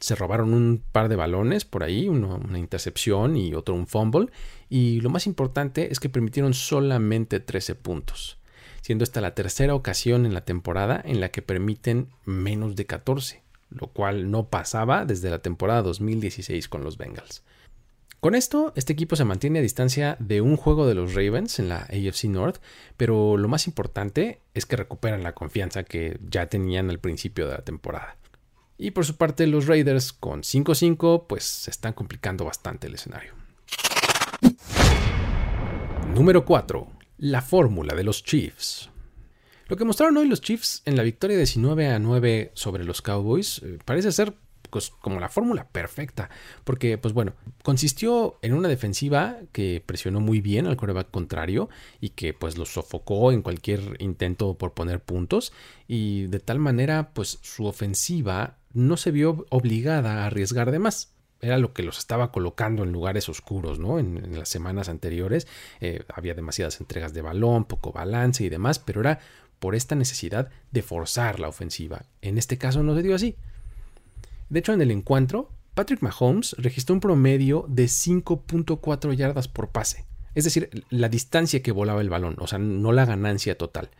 Se 0.00 0.14
robaron 0.14 0.52
un 0.52 0.82
par 0.92 1.08
de 1.08 1.16
balones 1.16 1.64
por 1.64 1.82
ahí, 1.82 2.08
una 2.08 2.58
intercepción 2.58 3.36
y 3.36 3.54
otro 3.54 3.74
un 3.74 3.86
fumble, 3.86 4.28
y 4.68 5.00
lo 5.00 5.10
más 5.10 5.26
importante 5.26 5.90
es 5.92 6.00
que 6.00 6.08
permitieron 6.08 6.54
solamente 6.54 7.40
13 7.40 7.74
puntos 7.76 8.38
siendo 8.86 9.02
esta 9.02 9.20
la 9.20 9.34
tercera 9.34 9.74
ocasión 9.74 10.26
en 10.26 10.32
la 10.32 10.44
temporada 10.44 11.02
en 11.04 11.18
la 11.18 11.30
que 11.30 11.42
permiten 11.42 12.06
menos 12.24 12.76
de 12.76 12.86
14, 12.86 13.42
lo 13.68 13.88
cual 13.88 14.30
no 14.30 14.48
pasaba 14.48 15.04
desde 15.04 15.28
la 15.28 15.40
temporada 15.40 15.82
2016 15.82 16.68
con 16.68 16.84
los 16.84 16.96
Bengals. 16.96 17.42
Con 18.20 18.36
esto, 18.36 18.72
este 18.76 18.92
equipo 18.92 19.16
se 19.16 19.24
mantiene 19.24 19.58
a 19.58 19.62
distancia 19.62 20.16
de 20.20 20.40
un 20.40 20.56
juego 20.56 20.86
de 20.86 20.94
los 20.94 21.14
Ravens 21.14 21.58
en 21.58 21.68
la 21.68 21.78
AFC 21.78 22.26
North, 22.26 22.58
pero 22.96 23.36
lo 23.36 23.48
más 23.48 23.66
importante 23.66 24.38
es 24.54 24.66
que 24.66 24.76
recuperan 24.76 25.24
la 25.24 25.34
confianza 25.34 25.82
que 25.82 26.20
ya 26.24 26.46
tenían 26.46 26.88
al 26.88 27.00
principio 27.00 27.48
de 27.48 27.54
la 27.54 27.62
temporada. 27.62 28.16
Y 28.78 28.90
por 28.90 29.06
su 29.06 29.16
parte, 29.16 29.46
los 29.46 29.66
Raiders 29.66 30.12
con 30.12 30.42
5-5 30.42 31.26
pues 31.28 31.44
se 31.44 31.70
están 31.70 31.92
complicando 31.92 32.44
bastante 32.44 32.86
el 32.86 32.94
escenario. 32.94 33.32
Número 36.14 36.44
4 36.44 36.96
la 37.18 37.42
fórmula 37.42 37.94
de 37.94 38.04
los 38.04 38.22
Chiefs. 38.22 38.90
Lo 39.68 39.76
que 39.76 39.84
mostraron 39.84 40.16
hoy 40.16 40.28
los 40.28 40.40
Chiefs 40.40 40.82
en 40.84 40.96
la 40.96 41.02
victoria 41.02 41.36
19 41.36 41.88
a 41.88 41.98
9 41.98 42.52
sobre 42.54 42.84
los 42.84 43.02
Cowboys 43.02 43.60
eh, 43.64 43.78
parece 43.84 44.12
ser 44.12 44.34
pues, 44.70 44.90
como 44.90 45.20
la 45.20 45.28
fórmula 45.28 45.68
perfecta, 45.68 46.30
porque 46.64 46.98
pues 46.98 47.14
bueno, 47.14 47.34
consistió 47.62 48.38
en 48.42 48.54
una 48.54 48.68
defensiva 48.68 49.38
que 49.52 49.82
presionó 49.84 50.20
muy 50.20 50.40
bien 50.40 50.66
al 50.66 50.76
coreback 50.76 51.10
contrario 51.10 51.68
y 52.00 52.10
que 52.10 52.34
pues 52.34 52.58
los 52.58 52.72
sofocó 52.72 53.32
en 53.32 53.42
cualquier 53.42 53.96
intento 53.98 54.54
por 54.54 54.72
poner 54.72 55.00
puntos 55.00 55.52
y 55.88 56.26
de 56.26 56.40
tal 56.40 56.58
manera 56.58 57.10
pues 57.12 57.38
su 57.42 57.66
ofensiva 57.66 58.58
no 58.72 58.96
se 58.96 59.10
vio 59.10 59.46
obligada 59.50 60.22
a 60.22 60.26
arriesgar 60.26 60.70
de 60.70 60.78
más 60.78 61.12
era 61.40 61.58
lo 61.58 61.72
que 61.72 61.82
los 61.82 61.98
estaba 61.98 62.32
colocando 62.32 62.82
en 62.82 62.92
lugares 62.92 63.28
oscuros, 63.28 63.78
¿no? 63.78 63.98
En, 63.98 64.36
las 64.38 64.48
semanas 64.48 64.88
anteriores 64.88 65.46
eh, 65.80 66.02
había 66.12 66.34
demasiadas 66.34 66.80
entregas 66.80 67.12
de 67.12 67.22
balón, 67.22 67.66
poco 67.66 67.92
balance 67.92 68.44
y 68.44 68.48
demás, 68.48 68.78
pero 68.78 69.00
era 69.00 69.20
por 69.58 69.74
esta 69.74 69.94
necesidad 69.94 70.50
de 70.70 70.82
forzar 70.82 71.40
la 71.40 71.48
ofensiva. 71.48 72.02
En 72.22 72.38
este 72.38 72.58
caso 72.58 72.82
no 72.82 72.94
se 72.94 73.02
dio 73.02 73.14
así. 73.14 73.36
De 74.48 74.60
hecho, 74.60 74.72
en 74.72 74.80
el 74.80 74.90
encuentro, 74.90 75.50
Patrick 75.74 76.02
Mahomes 76.02 76.54
registró 76.58 76.94
un 76.94 77.00
promedio 77.00 77.66
de 77.68 77.84
5.4 77.84 79.14
yardas 79.14 79.48
por 79.48 79.68
pase, 79.68 80.06
es 80.34 80.44
decir, 80.44 80.84
la 80.90 81.08
distancia 81.08 81.62
que 81.62 81.72
volaba 81.72 82.00
el 82.00 82.10
balón, 82.10 82.36
o 82.38 82.46
sea, 82.46 82.58
no 82.58 82.92
la 82.92 83.04
ganancia 83.04 83.58
total. 83.58 83.90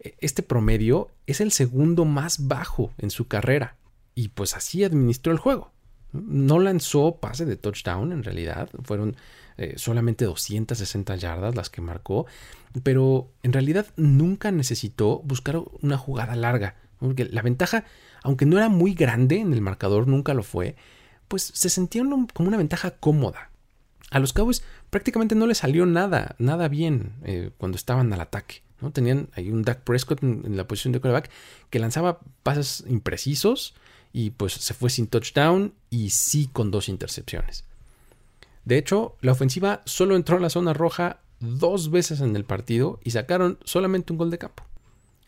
E, 0.00 0.16
este 0.20 0.42
promedio 0.42 1.10
es 1.26 1.40
el 1.40 1.52
segundo 1.52 2.04
más 2.04 2.48
bajo 2.48 2.92
en 2.98 3.10
su 3.10 3.28
carrera, 3.28 3.76
y 4.14 4.28
pues 4.28 4.56
así 4.56 4.84
administró 4.84 5.32
el 5.32 5.38
juego. 5.38 5.72
No 6.12 6.58
lanzó 6.58 7.16
pase 7.20 7.44
de 7.44 7.56
touchdown 7.56 8.12
en 8.12 8.24
realidad, 8.24 8.68
fueron 8.82 9.16
eh, 9.56 9.74
solamente 9.76 10.24
260 10.24 11.16
yardas 11.16 11.54
las 11.54 11.70
que 11.70 11.80
marcó, 11.80 12.26
pero 12.82 13.30
en 13.42 13.52
realidad 13.52 13.86
nunca 13.96 14.50
necesitó 14.50 15.20
buscar 15.20 15.62
una 15.82 15.98
jugada 15.98 16.34
larga, 16.34 16.76
porque 16.98 17.26
la 17.26 17.42
ventaja, 17.42 17.84
aunque 18.22 18.46
no 18.46 18.56
era 18.56 18.68
muy 18.68 18.94
grande 18.94 19.38
en 19.38 19.52
el 19.52 19.60
marcador, 19.60 20.06
nunca 20.06 20.34
lo 20.34 20.42
fue, 20.42 20.76
pues 21.28 21.50
se 21.54 21.70
sentía 21.70 22.02
como 22.34 22.48
una 22.48 22.56
ventaja 22.56 22.92
cómoda. 22.92 23.50
A 24.10 24.18
los 24.18 24.32
Cowboys 24.32 24.62
prácticamente 24.90 25.34
no 25.34 25.46
les 25.46 25.58
salió 25.58 25.86
nada, 25.86 26.34
nada 26.38 26.68
bien 26.68 27.12
eh, 27.24 27.50
cuando 27.58 27.76
estaban 27.76 28.12
al 28.12 28.20
ataque. 28.20 28.62
¿no? 28.80 28.90
Tenían 28.90 29.28
ahí 29.34 29.50
un 29.50 29.62
Dak 29.62 29.82
Prescott 29.82 30.22
en, 30.22 30.42
en 30.44 30.56
la 30.56 30.66
posición 30.66 30.92
de 30.92 31.00
quarterback 31.00 31.30
que 31.70 31.78
lanzaba 31.78 32.20
pases 32.42 32.84
imprecisos, 32.88 33.74
y 34.12 34.30
pues 34.30 34.54
se 34.54 34.74
fue 34.74 34.90
sin 34.90 35.06
touchdown 35.06 35.74
y 35.88 36.10
sí 36.10 36.48
con 36.52 36.70
dos 36.70 36.88
intercepciones. 36.88 37.64
De 38.64 38.78
hecho, 38.78 39.16
la 39.20 39.32
ofensiva 39.32 39.82
solo 39.84 40.16
entró 40.16 40.36
en 40.36 40.42
la 40.42 40.50
zona 40.50 40.72
roja 40.72 41.20
dos 41.40 41.90
veces 41.90 42.20
en 42.20 42.36
el 42.36 42.44
partido 42.44 43.00
y 43.02 43.12
sacaron 43.12 43.58
solamente 43.64 44.12
un 44.12 44.18
gol 44.18 44.30
de 44.30 44.38
campo. 44.38 44.64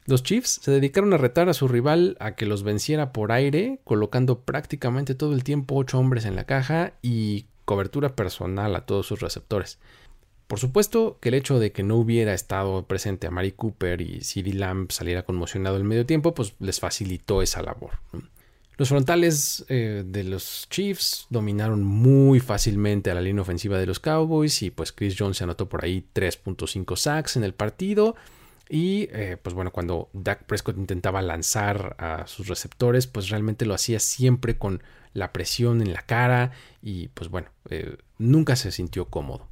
Los 0.05 0.23
Chiefs 0.25 0.61
se 0.63 0.71
dedicaron 0.71 1.13
a 1.13 1.17
retar 1.17 1.49
a 1.49 1.55
su 1.55 1.69
rival 1.69 2.17
a 2.19 2.35
que 2.35 2.47
los 2.47 2.65
venciera 2.65 3.13
por 3.13 3.31
aire, 3.31 3.81
colocando 3.85 4.41
prácticamente 4.41 5.15
todo 5.15 5.33
el 5.33 5.45
tiempo 5.45 5.77
ocho 5.77 5.99
hombres 5.99 6.25
en 6.25 6.35
la 6.35 6.45
caja 6.45 6.95
y 7.03 7.47
cobertura 7.65 8.17
personal 8.17 8.75
a 8.75 8.85
todos 8.85 9.07
sus 9.07 9.21
receptores. 9.21 9.79
Por 10.49 10.59
supuesto 10.59 11.19
que 11.21 11.31
el 11.31 11.35
hecho 11.35 11.59
de 11.59 11.73
que 11.73 11.83
no 11.83 11.97
hubiera 11.97 12.35
estado 12.35 12.87
presente 12.87 13.27
a 13.27 13.31
Mari 13.31 13.53
Cooper 13.53 14.01
y 14.01 14.21
CD 14.23 14.53
Lamb 14.53 14.91
saliera 14.91 15.23
conmocionado 15.23 15.77
el 15.77 15.85
medio 15.85 16.05
tiempo, 16.05 16.35
pues 16.35 16.55
les 16.59 16.81
facilitó 16.81 17.41
esa 17.41 17.63
labor. 17.63 17.93
Los 18.77 18.89
frontales 18.89 19.65
eh, 19.69 20.03
de 20.05 20.25
los 20.25 20.67
Chiefs 20.69 21.27
dominaron 21.31 21.85
muy 21.85 22.41
fácilmente 22.41 23.11
a 23.11 23.15
la 23.15 23.21
línea 23.21 23.43
ofensiva 23.43 23.79
de 23.79 23.87
los 23.87 24.01
Cowboys 24.01 24.63
y 24.63 24.71
pues 24.71 24.93
Chris 24.93 25.15
Jones 25.17 25.37
se 25.37 25.45
anotó 25.45 25.69
por 25.69 25.85
ahí 25.85 26.05
3.5 26.15 26.97
sacks 26.97 27.37
en 27.37 27.45
el 27.45 27.55
partido. 27.55 28.17
Y 28.69 29.09
eh, 29.13 29.37
pues 29.43 29.55
bueno, 29.55 29.73
cuando 29.73 30.09
Dak 30.13 30.45
Prescott 30.45 30.79
intentaba 30.79 31.21
lanzar 31.21 31.97
a 31.99 32.27
sus 32.27 32.49
receptores, 32.49 33.07
pues 33.07 33.29
realmente 33.29 33.67
lo 33.67 33.75
hacía 33.75 34.01
siempre 34.01 34.57
con 34.57 34.83
la 35.15 35.33
presión 35.33 35.83
en 35.83 35.93
la 35.93 36.03
cara 36.03 36.53
y 36.81 37.09
pues 37.09 37.29
bueno, 37.29 37.49
eh, 37.69 37.97
nunca 38.19 38.57
se 38.57 38.73
sintió 38.73 39.07
cómodo. 39.07 39.47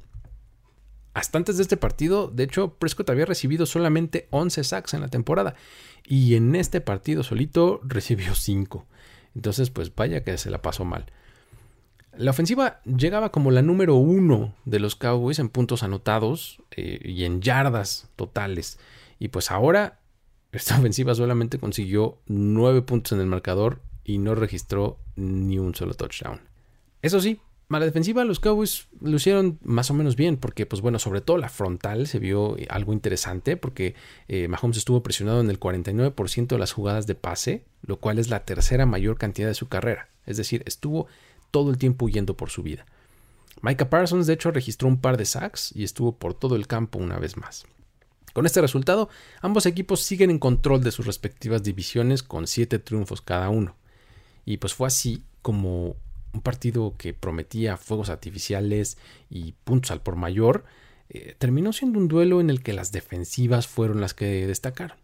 Hasta 1.13 1.37
antes 1.37 1.57
de 1.57 1.63
este 1.63 1.77
partido, 1.77 2.27
de 2.27 2.43
hecho, 2.43 2.75
Prescott 2.75 3.09
había 3.09 3.25
recibido 3.25 3.65
solamente 3.65 4.27
11 4.31 4.63
sacks 4.63 4.93
en 4.93 5.01
la 5.01 5.09
temporada 5.09 5.55
y 6.05 6.35
en 6.35 6.55
este 6.55 6.81
partido 6.81 7.23
solito 7.23 7.81
recibió 7.83 8.33
5. 8.33 8.85
Entonces, 9.35 9.69
pues 9.69 9.93
vaya 9.93 10.23
que 10.23 10.37
se 10.37 10.49
la 10.49 10.61
pasó 10.61 10.85
mal. 10.85 11.05
La 12.17 12.31
ofensiva 12.31 12.81
llegaba 12.83 13.31
como 13.31 13.51
la 13.51 13.61
número 13.61 13.95
uno 13.95 14.53
de 14.65 14.79
los 14.79 14.95
Cowboys 14.95 15.39
en 15.39 15.47
puntos 15.47 15.83
anotados 15.83 16.61
eh, 16.71 16.99
y 17.03 17.23
en 17.23 17.41
yardas 17.41 18.09
totales. 18.17 18.79
Y 19.21 19.27
pues 19.27 19.51
ahora 19.51 19.99
esta 20.51 20.79
ofensiva 20.79 21.13
solamente 21.13 21.59
consiguió 21.59 22.17
9 22.25 22.81
puntos 22.81 23.13
en 23.13 23.19
el 23.19 23.27
marcador 23.27 23.79
y 24.03 24.17
no 24.17 24.33
registró 24.33 24.97
ni 25.15 25.59
un 25.59 25.75
solo 25.75 25.93
touchdown. 25.93 26.41
Eso 27.03 27.21
sí, 27.21 27.39
a 27.69 27.79
la 27.79 27.85
defensiva 27.85 28.25
los 28.25 28.39
Cowboys 28.39 28.87
lo 28.99 29.15
hicieron 29.15 29.59
más 29.63 29.91
o 29.91 29.93
menos 29.93 30.15
bien, 30.15 30.37
porque 30.37 30.65
pues 30.65 30.81
bueno, 30.81 30.97
sobre 30.97 31.21
todo 31.21 31.37
la 31.37 31.49
frontal 31.49 32.07
se 32.07 32.17
vio 32.17 32.57
algo 32.69 32.93
interesante, 32.93 33.57
porque 33.57 33.93
eh, 34.27 34.47
Mahomes 34.47 34.77
estuvo 34.77 35.03
presionado 35.03 35.39
en 35.39 35.51
el 35.51 35.59
49% 35.59 36.47
de 36.47 36.57
las 36.57 36.71
jugadas 36.73 37.05
de 37.05 37.13
pase, 37.13 37.63
lo 37.83 37.97
cual 37.99 38.17
es 38.17 38.29
la 38.29 38.43
tercera 38.43 38.87
mayor 38.87 39.19
cantidad 39.19 39.47
de 39.47 39.53
su 39.53 39.67
carrera. 39.67 40.09
Es 40.25 40.37
decir, 40.37 40.63
estuvo 40.65 41.05
todo 41.51 41.69
el 41.69 41.77
tiempo 41.77 42.05
huyendo 42.05 42.35
por 42.35 42.49
su 42.49 42.63
vida. 42.63 42.87
Micah 43.61 43.89
Parsons 43.89 44.25
de 44.25 44.33
hecho 44.33 44.49
registró 44.49 44.87
un 44.87 44.99
par 44.99 45.17
de 45.17 45.25
sacks 45.25 45.71
y 45.75 45.83
estuvo 45.83 46.17
por 46.17 46.33
todo 46.33 46.55
el 46.55 46.65
campo 46.65 46.97
una 46.97 47.19
vez 47.19 47.37
más. 47.37 47.65
Con 48.33 48.45
este 48.45 48.61
resultado, 48.61 49.09
ambos 49.41 49.65
equipos 49.65 50.01
siguen 50.01 50.29
en 50.29 50.39
control 50.39 50.83
de 50.83 50.91
sus 50.91 51.05
respectivas 51.05 51.63
divisiones 51.63 52.23
con 52.23 52.47
7 52.47 52.79
triunfos 52.79 53.21
cada 53.21 53.49
uno. 53.49 53.75
Y 54.45 54.57
pues 54.57 54.73
fue 54.73 54.87
así 54.87 55.23
como 55.41 55.95
un 56.33 56.41
partido 56.41 56.95
que 56.97 57.13
prometía 57.13 57.77
fuegos 57.77 58.09
artificiales 58.09 58.97
y 59.29 59.53
puntos 59.63 59.91
al 59.91 60.01
por 60.01 60.15
mayor, 60.15 60.63
eh, 61.09 61.35
terminó 61.37 61.73
siendo 61.73 61.99
un 61.99 62.07
duelo 62.07 62.39
en 62.39 62.49
el 62.49 62.63
que 62.63 62.73
las 62.73 62.91
defensivas 62.91 63.67
fueron 63.67 63.99
las 63.99 64.13
que 64.13 64.47
destacaron. 64.47 64.97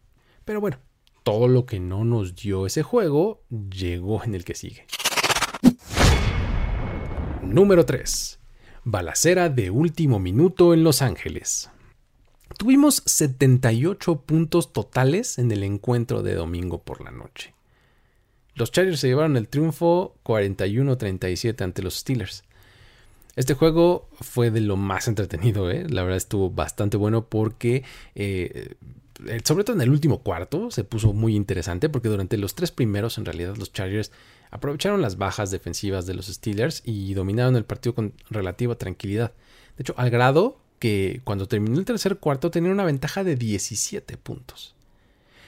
Pero 0.46 0.62
bueno, 0.62 0.80
todo 1.24 1.50
lo 1.50 1.66
que 1.66 1.80
no 1.80 2.06
nos 2.06 2.36
dio 2.36 2.66
ese 2.66 2.84
juego 2.84 3.44
llegó 3.50 4.24
en 4.24 4.34
el 4.36 4.46
que 4.46 4.56
sigue. 4.56 4.86
Número 7.44 7.86
3. 7.86 8.40
Balacera 8.86 9.50
de 9.50 9.70
último 9.70 10.20
minuto 10.20 10.74
en 10.74 10.84
Los 10.84 11.02
Ángeles. 11.02 11.70
Tuvimos 12.58 13.04
78 13.06 14.22
puntos 14.22 14.74
totales 14.74 15.38
en 15.38 15.52
el 15.52 15.64
encuentro 15.64 16.24
de 16.24 16.36
domingo 16.36 16.82
por 16.82 17.04
la 17.04 17.12
noche. 17.12 17.54
Los 18.56 18.72
Chargers 18.72 19.00
se 19.00 19.08
llevaron 19.08 19.38
el 19.38 19.48
triunfo 19.48 20.16
41-37 20.24 21.62
ante 21.62 21.84
los 21.84 21.96
Steelers. 21.96 22.44
Este 23.36 23.54
juego 23.54 24.10
fue 24.20 24.50
de 24.50 24.62
lo 24.62 24.78
más 24.78 25.08
entretenido, 25.08 25.70
¿eh? 25.70 25.86
la 25.88 26.02
verdad 26.02 26.18
estuvo 26.18 26.50
bastante 26.50 26.98
bueno 26.98 27.26
porque, 27.26 27.84
eh, 28.16 28.74
sobre 29.44 29.64
todo 29.64 29.76
en 29.76 29.84
el 29.84 29.92
último 29.92 30.24
cuarto, 30.24 30.72
se 30.72 30.84
puso 30.84 31.14
muy 31.14 31.36
interesante 31.36 31.88
porque 31.88 32.10
durante 32.10 32.38
los 32.38 32.56
tres 32.56 32.72
primeros, 32.72 33.20
en 33.20 33.26
realidad, 33.26 33.56
los 33.56 33.72
Chargers 33.72 34.12
aprovecharon 34.50 35.04
las 35.04 35.20
bajas 35.20 35.52
defensivas 35.52 36.08
de 36.08 36.16
los 36.16 36.26
Steelers 36.26 36.82
y 36.84 37.14
dominaron 37.14 37.56
el 37.56 37.66
partido 37.66 37.94
con 37.94 38.14
relativa 38.32 38.74
tranquilidad. 38.74 39.34
De 39.78 39.84
hecho, 39.84 39.94
al 39.98 40.10
grado 40.10 40.58
que 40.80 41.22
cuando 41.24 41.48
terminó 41.48 41.80
el 41.80 41.86
tercer 41.86 42.18
cuarto 42.18 42.52
tenían 42.52 42.74
una 42.74 42.86
ventaja 42.86 43.24
de 43.24 43.36
17 43.36 44.18
puntos. 44.18 44.76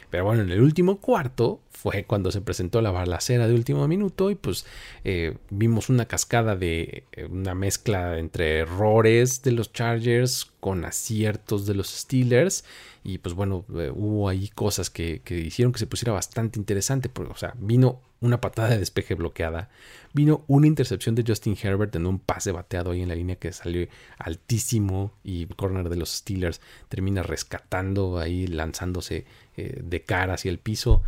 Pero 0.09 0.25
bueno, 0.25 0.41
en 0.41 0.51
el 0.51 0.61
último 0.61 0.99
cuarto 0.99 1.61
fue 1.69 2.03
cuando 2.03 2.31
se 2.31 2.41
presentó 2.41 2.81
la 2.81 2.91
balacera 2.91 3.47
de 3.47 3.53
último 3.53 3.87
minuto 3.87 4.31
y 4.31 4.35
pues 4.35 4.65
eh, 5.03 5.37
vimos 5.51 5.89
una 5.89 6.05
cascada 6.05 6.55
de 6.55 7.03
eh, 7.11 7.25
una 7.25 7.53
mezcla 7.53 8.17
entre 8.17 8.59
errores 8.59 9.43
de 9.43 9.51
los 9.51 9.71
Chargers 9.71 10.51
con 10.59 10.83
aciertos 10.83 11.67
de 11.67 11.75
los 11.75 11.89
Steelers 11.89 12.65
y 13.03 13.19
pues 13.19 13.35
bueno, 13.35 13.65
eh, 13.75 13.91
hubo 13.93 14.29
ahí 14.29 14.49
cosas 14.49 14.89
que, 14.89 15.21
que, 15.23 15.37
hicieron 15.39 15.71
que 15.71 15.79
se 15.79 15.87
pusiera 15.87 16.11
bastante 16.11 16.57
interesante, 16.59 17.09
o 17.15 17.37
sea, 17.37 17.53
vino 17.59 18.01
una 18.21 18.41
patada 18.41 18.69
de 18.69 18.79
despeje 18.79 19.15
bloqueada, 19.15 19.69
vino 20.13 20.43
una 20.47 20.67
intercepción 20.67 21.15
de 21.15 21.23
Justin 21.25 21.57
Herbert 21.61 21.95
en 21.95 22.05
un 22.05 22.19
pase 22.19 22.51
bateado 22.51 22.91
ahí 22.91 23.01
en 23.01 23.09
la 23.09 23.15
línea 23.15 23.37
que 23.37 23.51
salió 23.51 23.87
altísimo 24.17 25.13
y 25.23 25.43
el 25.43 25.55
corner 25.55 25.89
de 25.89 25.95
los 25.95 26.09
Steelers 26.09 26.61
termina 26.89 27.23
rescatando 27.23 28.19
ahí, 28.19 28.47
lanzándose 28.47 29.25
eh, 29.57 29.81
de 29.83 30.03
cara 30.03 30.33
hacia 30.33 30.51
el 30.51 30.59
piso. 30.59 31.01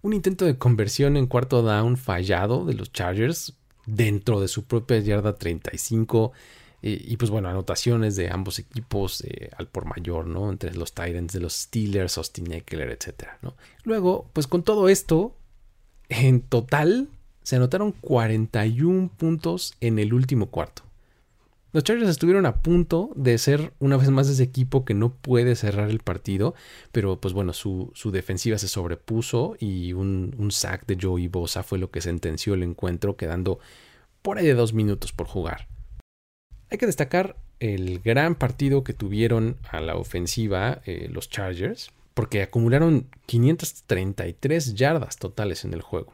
Un 0.00 0.12
intento 0.12 0.44
de 0.44 0.56
conversión 0.56 1.16
en 1.16 1.26
cuarto 1.26 1.62
down 1.62 1.96
fallado 1.96 2.64
de 2.64 2.74
los 2.74 2.92
Chargers 2.92 3.54
dentro 3.84 4.40
de 4.40 4.48
su 4.48 4.64
propia 4.64 4.98
yarda 5.00 5.36
35. 5.36 6.32
y 6.80 7.16
pues 7.16 7.30
bueno, 7.30 7.48
anotaciones 7.48 8.14
de 8.14 8.30
ambos 8.30 8.60
equipos 8.60 9.22
eh, 9.22 9.50
al 9.56 9.66
por 9.66 9.84
mayor, 9.84 10.26
¿no? 10.26 10.48
Entre 10.50 10.72
los 10.74 10.94
Titans 10.94 11.32
de 11.32 11.40
los 11.40 11.54
Steelers, 11.54 12.16
Austin 12.18 12.52
Eckler, 12.52 12.90
etc. 12.90 13.30
Luego, 13.82 14.30
pues 14.32 14.46
con 14.46 14.62
todo 14.62 14.88
esto, 14.88 15.34
en 16.08 16.40
total 16.40 17.08
se 17.42 17.56
anotaron 17.56 17.92
41 17.92 19.10
puntos 19.16 19.74
en 19.80 19.98
el 19.98 20.12
último 20.12 20.46
cuarto. 20.46 20.82
Los 21.72 21.84
Chargers 21.84 22.08
estuvieron 22.08 22.46
a 22.46 22.62
punto 22.62 23.10
de 23.14 23.36
ser 23.36 23.72
una 23.78 23.98
vez 23.98 24.10
más 24.10 24.28
ese 24.28 24.42
equipo 24.42 24.86
que 24.86 24.94
no 24.94 25.12
puede 25.12 25.54
cerrar 25.54 25.90
el 25.90 25.98
partido, 25.98 26.54
pero 26.92 27.20
pues 27.20 27.34
bueno, 27.34 27.52
su, 27.52 27.92
defensiva 28.10 28.56
se 28.56 28.68
sobrepuso 28.68 29.56
y 29.60 29.92
un, 29.92 30.34
un, 30.38 30.50
sack 30.50 30.86
de 30.86 30.96
Joey 31.00 31.28
Bosa 31.28 31.62
fue 31.62 31.78
lo 31.78 31.90
que 31.90 32.00
sentenció 32.00 32.54
el 32.54 32.62
encuentro, 32.62 33.16
quedando 33.16 33.58
por 34.22 34.38
ahí 34.38 34.46
de 34.46 34.54
dos 34.54 34.72
minutos 34.72 35.12
por 35.12 35.26
jugar. 35.26 35.68
Hay 36.70 36.78
que 36.78 36.86
destacar 36.86 37.36
el 37.60 37.98
gran 38.00 38.34
partido 38.34 38.82
que 38.82 38.94
tuvieron 38.94 39.56
a 39.70 39.80
la 39.80 39.96
ofensiva 39.96 40.80
eh, 40.86 41.08
los 41.10 41.28
Chargers 41.28 41.90
porque 42.18 42.42
acumularon 42.42 43.06
533 43.26 44.74
yardas 44.74 45.18
totales 45.18 45.64
en 45.64 45.72
el 45.72 45.82
juego. 45.82 46.12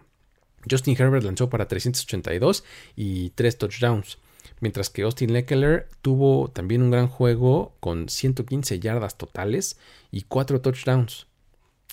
Justin 0.71 0.97
Herbert 0.99 1.25
lanzó 1.25 1.49
para 1.49 1.67
382 1.67 2.63
y 2.95 3.31
3 3.31 3.57
touchdowns, 3.57 4.19
mientras 4.61 4.91
que 4.91 5.01
Austin 5.01 5.35
Eckler 5.35 5.89
tuvo 6.03 6.49
también 6.49 6.83
un 6.83 6.91
gran 6.91 7.09
juego 7.09 7.75
con 7.81 8.11
115 8.11 8.81
yardas 8.81 9.17
totales 9.17 9.79
y 10.11 10.25
4 10.25 10.61
touchdowns, 10.61 11.27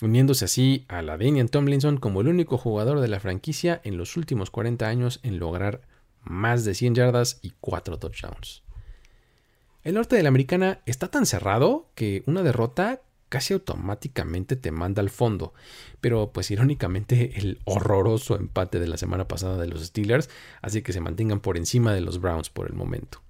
uniéndose 0.02 0.44
así 0.44 0.84
a 0.88 1.00
la 1.00 1.16
Daniel 1.16 1.50
Tomlinson 1.50 1.96
como 1.96 2.20
el 2.20 2.28
único 2.28 2.58
jugador 2.58 3.00
de 3.00 3.08
la 3.08 3.18
franquicia 3.18 3.80
en 3.82 3.96
los 3.96 4.18
últimos 4.18 4.50
40 4.50 4.86
años 4.86 5.20
en 5.22 5.38
lograr 5.38 5.80
más 6.20 6.66
de 6.66 6.74
100 6.74 6.96
yardas 6.96 7.38
y 7.40 7.54
4 7.62 7.98
touchdowns. 7.98 8.62
El 9.84 9.94
norte 9.94 10.16
de 10.16 10.22
la 10.22 10.28
americana 10.28 10.82
está 10.84 11.08
tan 11.08 11.24
cerrado 11.24 11.88
que 11.94 12.22
una 12.26 12.42
derrota 12.42 13.00
casi 13.32 13.54
automáticamente 13.54 14.56
te 14.56 14.70
manda 14.70 15.00
al 15.00 15.08
fondo. 15.08 15.54
Pero 16.02 16.32
pues 16.34 16.50
irónicamente 16.50 17.32
el 17.36 17.60
horroroso 17.64 18.36
empate 18.36 18.78
de 18.78 18.86
la 18.86 18.98
semana 18.98 19.26
pasada 19.26 19.56
de 19.56 19.68
los 19.68 19.82
Steelers 19.82 20.28
hace 20.60 20.82
que 20.82 20.92
se 20.92 21.00
mantengan 21.00 21.40
por 21.40 21.56
encima 21.56 21.94
de 21.94 22.02
los 22.02 22.20
Browns 22.20 22.50
por 22.50 22.66
el 22.66 22.74
momento. 22.74 23.22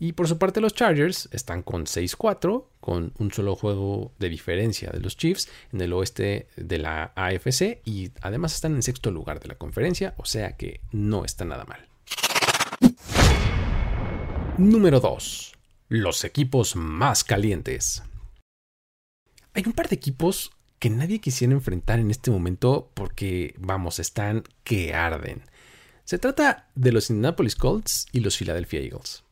Y 0.00 0.12
por 0.14 0.26
su 0.26 0.36
parte 0.36 0.60
los 0.60 0.74
Chargers 0.74 1.28
están 1.30 1.62
con 1.62 1.84
6-4, 1.86 2.64
con 2.80 3.12
un 3.18 3.30
solo 3.30 3.54
juego 3.54 4.12
de 4.18 4.28
diferencia 4.28 4.90
de 4.90 4.98
los 4.98 5.16
Chiefs 5.16 5.48
en 5.72 5.80
el 5.80 5.92
oeste 5.92 6.48
de 6.56 6.78
la 6.78 7.12
AFC 7.14 7.80
y 7.84 8.10
además 8.22 8.52
están 8.54 8.74
en 8.74 8.82
sexto 8.82 9.12
lugar 9.12 9.38
de 9.38 9.46
la 9.46 9.54
conferencia, 9.54 10.14
o 10.16 10.24
sea 10.26 10.56
que 10.56 10.80
no 10.90 11.24
está 11.24 11.44
nada 11.44 11.64
mal. 11.64 11.88
Número 14.58 14.98
2. 14.98 15.54
Los 15.88 16.24
equipos 16.24 16.74
más 16.74 17.22
calientes. 17.22 18.02
Hay 19.56 19.62
un 19.64 19.72
par 19.72 19.88
de 19.88 19.96
equipos 19.96 20.50
que 20.78 20.90
nadie 20.90 21.18
quisiera 21.18 21.54
enfrentar 21.54 21.98
en 21.98 22.10
este 22.10 22.30
momento 22.30 22.90
porque, 22.92 23.54
vamos, 23.56 23.98
están 23.98 24.44
que 24.64 24.92
arden. 24.92 25.44
Se 26.04 26.18
trata 26.18 26.68
de 26.74 26.92
los 26.92 27.08
Indianapolis 27.08 27.56
Colts 27.56 28.06
y 28.12 28.20
los 28.20 28.36
Philadelphia 28.36 28.80
Eagles. 28.80 29.24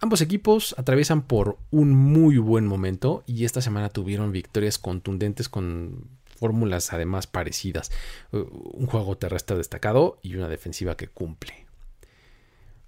Ambos 0.00 0.20
equipos 0.20 0.74
atraviesan 0.78 1.22
por 1.22 1.58
un 1.70 1.94
muy 1.94 2.38
buen 2.38 2.66
momento 2.66 3.22
y 3.24 3.44
esta 3.44 3.60
semana 3.60 3.88
tuvieron 3.88 4.32
victorias 4.32 4.78
contundentes 4.78 5.48
con 5.48 6.08
fórmulas 6.36 6.92
además 6.92 7.28
parecidas. 7.28 7.92
Un 8.32 8.86
juego 8.86 9.16
terrestre 9.16 9.56
destacado 9.56 10.18
y 10.22 10.34
una 10.34 10.48
defensiva 10.48 10.96
que 10.96 11.06
cumple. 11.06 11.66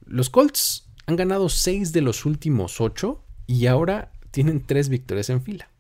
Los 0.04 0.28
Colts 0.28 0.88
han 1.06 1.14
ganado 1.14 1.48
6 1.48 1.92
de 1.92 2.00
los 2.00 2.26
últimos 2.26 2.80
8 2.80 3.22
y 3.46 3.66
ahora 3.66 4.10
tienen 4.32 4.66
tres 4.66 4.88
victorias 4.88 5.30
en 5.30 5.40
fila. 5.40 5.71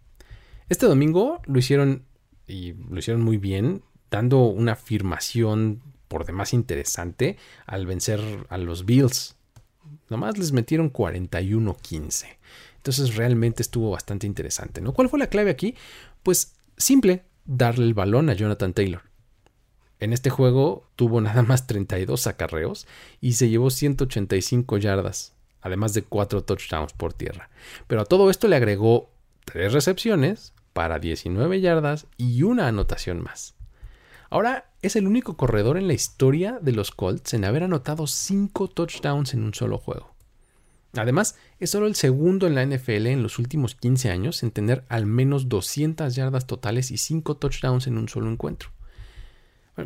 Este 0.68 0.86
domingo 0.86 1.40
lo 1.46 1.58
hicieron 1.58 2.04
y 2.46 2.72
lo 2.72 2.98
hicieron 2.98 3.22
muy 3.22 3.38
bien, 3.38 3.82
dando 4.10 4.44
una 4.44 4.72
afirmación 4.72 5.82
por 6.08 6.26
demás 6.26 6.52
interesante 6.52 7.38
al 7.66 7.86
vencer 7.86 8.20
a 8.48 8.58
los 8.58 8.84
Bills. 8.84 9.36
Nomás 10.10 10.36
les 10.38 10.52
metieron 10.52 10.92
41-15. 10.92 12.26
Entonces 12.76 13.16
realmente 13.16 13.62
estuvo 13.62 13.90
bastante 13.90 14.26
interesante. 14.26 14.80
¿no? 14.80 14.92
¿Cuál 14.92 15.08
fue 15.08 15.18
la 15.18 15.28
clave 15.28 15.50
aquí? 15.50 15.74
Pues 16.22 16.56
simple, 16.76 17.24
darle 17.44 17.86
el 17.86 17.94
balón 17.94 18.28
a 18.28 18.34
Jonathan 18.34 18.74
Taylor. 18.74 19.02
En 20.00 20.12
este 20.12 20.30
juego 20.30 20.88
tuvo 20.96 21.20
nada 21.20 21.42
más 21.42 21.66
32 21.66 22.26
acarreos 22.26 22.86
y 23.20 23.34
se 23.34 23.48
llevó 23.48 23.70
185 23.70 24.78
yardas, 24.78 25.34
además 25.60 25.94
de 25.94 26.02
4 26.02 26.42
touchdowns 26.42 26.92
por 26.92 27.14
tierra. 27.14 27.50
Pero 27.86 28.00
a 28.00 28.04
todo 28.04 28.28
esto 28.28 28.48
le 28.48 28.56
agregó 28.56 29.10
3 29.44 29.72
recepciones 29.72 30.52
para 30.72 30.98
19 30.98 31.60
yardas 31.60 32.06
y 32.16 32.42
una 32.42 32.68
anotación 32.68 33.22
más. 33.22 33.54
Ahora 34.30 34.70
es 34.80 34.96
el 34.96 35.06
único 35.06 35.36
corredor 35.36 35.76
en 35.76 35.86
la 35.86 35.92
historia 35.92 36.58
de 36.60 36.72
los 36.72 36.90
Colts 36.90 37.34
en 37.34 37.44
haber 37.44 37.64
anotado 37.64 38.06
5 38.06 38.68
touchdowns 38.68 39.34
en 39.34 39.44
un 39.44 39.52
solo 39.52 39.78
juego. 39.78 40.14
Además, 40.94 41.36
es 41.58 41.70
solo 41.70 41.86
el 41.86 41.94
segundo 41.94 42.46
en 42.46 42.54
la 42.54 42.64
NFL 42.64 43.06
en 43.06 43.22
los 43.22 43.38
últimos 43.38 43.74
15 43.74 44.10
años 44.10 44.42
en 44.42 44.50
tener 44.50 44.84
al 44.88 45.06
menos 45.06 45.48
200 45.48 46.14
yardas 46.14 46.46
totales 46.46 46.90
y 46.90 46.98
5 46.98 47.36
touchdowns 47.36 47.86
en 47.86 47.98
un 47.98 48.08
solo 48.08 48.30
encuentro. 48.30 48.70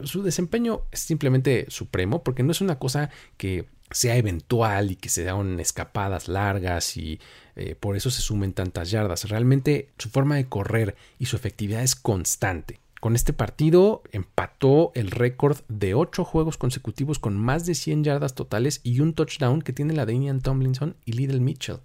su 0.03 0.23
desempeño 0.23 0.83
es 0.91 1.01
simplemente 1.01 1.67
supremo 1.69 2.25
porque 2.25 2.43
no 2.43 2.51
es 2.51 2.61
una 2.61 2.79
cosa 2.79 3.11
que 3.37 3.69
sea 3.91 4.17
eventual 4.17 4.93
y 4.93 4.97
que 4.97 5.09
se 5.09 5.25
dan 5.25 5.61
escapadas 5.61 6.29
largas 6.29 6.97
y 6.97 7.21
eh, 7.55 7.75
por 7.75 7.97
eso 7.97 8.11
se 8.11 8.21
sumen 8.21 8.53
tantas 8.53 8.91
yardas. 8.91 9.29
Realmente 9.29 9.89
su 9.99 10.09
forma 10.11 10.37
de 10.37 10.49
correr 10.49 10.97
y 11.19 11.27
su 11.27 11.37
efectividad 11.37 11.83
es 11.83 11.95
constante. 11.95 12.81
Con 13.01 13.15
este 13.15 13.33
partido 13.33 14.03
empató 14.11 14.91
el 14.95 15.11
récord 15.11 15.59
de 15.69 15.95
8 15.95 16.25
juegos 16.25 16.57
consecutivos 16.57 17.19
con 17.19 17.37
más 17.37 17.67
de 17.67 17.75
100 17.75 18.05
yardas 18.05 18.35
totales 18.35 18.81
y 18.83 19.01
un 19.01 19.13
touchdown 19.13 19.63
que 19.63 19.73
tiene 19.73 19.95
la 19.95 20.07
Damian 20.07 20.41
Tomlinson 20.41 20.97
y 21.05 21.13
Little 21.13 21.41
Mitchell. 21.41 21.81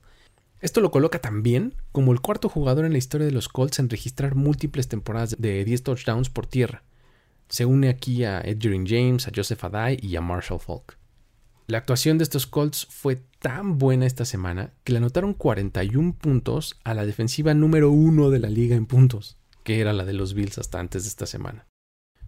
Esto 0.61 0.79
lo 0.79 0.91
coloca 0.91 1.19
también 1.19 1.75
como 1.91 2.11
el 2.11 2.21
cuarto 2.21 2.47
jugador 2.47 2.85
en 2.85 2.91
la 2.91 2.97
historia 2.97 3.25
de 3.25 3.33
los 3.33 3.49
Colts 3.49 3.79
en 3.79 3.89
registrar 3.89 4.35
múltiples 4.35 4.87
temporadas 4.87 5.35
de 5.37 5.65
10 5.65 5.83
touchdowns 5.83 6.29
por 6.29 6.47
tierra. 6.47 6.83
Se 7.49 7.65
une 7.65 7.89
aquí 7.89 8.23
a 8.23 8.39
Edgerrin 8.41 8.85
James, 8.87 9.27
a 9.27 9.31
Joseph 9.35 9.63
Adai 9.63 9.97
y 10.01 10.15
a 10.15 10.21
Marshall 10.21 10.59
Falk. 10.59 11.00
La 11.71 11.77
actuación 11.77 12.17
de 12.17 12.25
estos 12.25 12.47
Colts 12.47 12.85
fue 12.89 13.15
tan 13.39 13.77
buena 13.77 14.05
esta 14.05 14.25
semana 14.25 14.73
que 14.83 14.91
le 14.91 14.97
anotaron 14.97 15.33
41 15.33 16.17
puntos 16.17 16.77
a 16.83 16.93
la 16.93 17.05
defensiva 17.05 17.53
número 17.53 17.91
uno 17.91 18.29
de 18.29 18.39
la 18.39 18.49
liga 18.49 18.75
en 18.75 18.85
puntos 18.85 19.37
que 19.63 19.79
era 19.79 19.93
la 19.93 20.03
de 20.03 20.11
los 20.11 20.33
Bills 20.33 20.57
hasta 20.57 20.81
antes 20.81 21.03
de 21.03 21.07
esta 21.07 21.25
semana. 21.25 21.67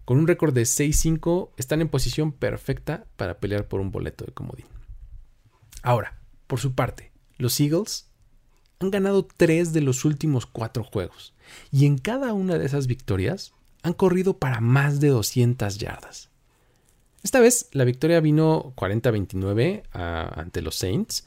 Con 0.06 0.16
un 0.16 0.26
récord 0.26 0.54
de 0.54 0.62
6-5, 0.62 1.50
están 1.58 1.82
en 1.82 1.90
posición 1.90 2.32
perfecta 2.32 3.04
para 3.16 3.38
pelear 3.38 3.68
por 3.68 3.80
un 3.80 3.90
boleto 3.90 4.24
de 4.24 4.32
comodín. 4.32 4.64
Ahora, 5.82 6.18
por 6.46 6.58
su 6.58 6.74
parte, 6.74 7.12
los 7.36 7.60
Eagles 7.60 8.08
han 8.80 8.90
ganado 8.90 9.26
tres 9.26 9.74
de 9.74 9.82
los 9.82 10.06
últimos 10.06 10.46
cuatro 10.46 10.84
juegos 10.84 11.34
y 11.70 11.84
en 11.84 11.98
cada 11.98 12.32
una 12.32 12.56
de 12.56 12.64
esas 12.64 12.86
victorias 12.86 13.52
han 13.82 13.92
corrido 13.92 14.38
para 14.38 14.62
más 14.62 15.00
de 15.00 15.08
200 15.08 15.76
yardas. 15.76 16.30
Esta 17.24 17.40
vez 17.40 17.70
la 17.72 17.84
victoria 17.84 18.20
vino 18.20 18.74
40-29 18.76 19.82
ante 19.92 20.60
los 20.60 20.76
Saints, 20.76 21.26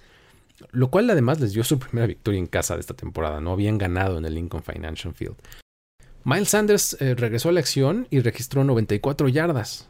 lo 0.69 0.91
cual 0.91 1.09
además 1.09 1.39
les 1.39 1.53
dio 1.53 1.63
su 1.63 1.79
primera 1.79 2.05
victoria 2.05 2.37
en 2.37 2.45
casa 2.45 2.75
de 2.75 2.81
esta 2.81 2.93
temporada. 2.93 3.41
No 3.41 3.51
habían 3.51 3.79
ganado 3.79 4.19
en 4.19 4.25
el 4.25 4.35
Lincoln 4.35 4.61
Financial 4.61 5.11
Field. 5.15 5.35
Miles 6.23 6.49
Sanders 6.49 6.97
eh, 6.99 7.15
regresó 7.15 7.49
a 7.49 7.51
la 7.51 7.61
acción 7.61 8.07
y 8.11 8.19
registró 8.19 8.63
94 8.63 9.27
yardas, 9.27 9.87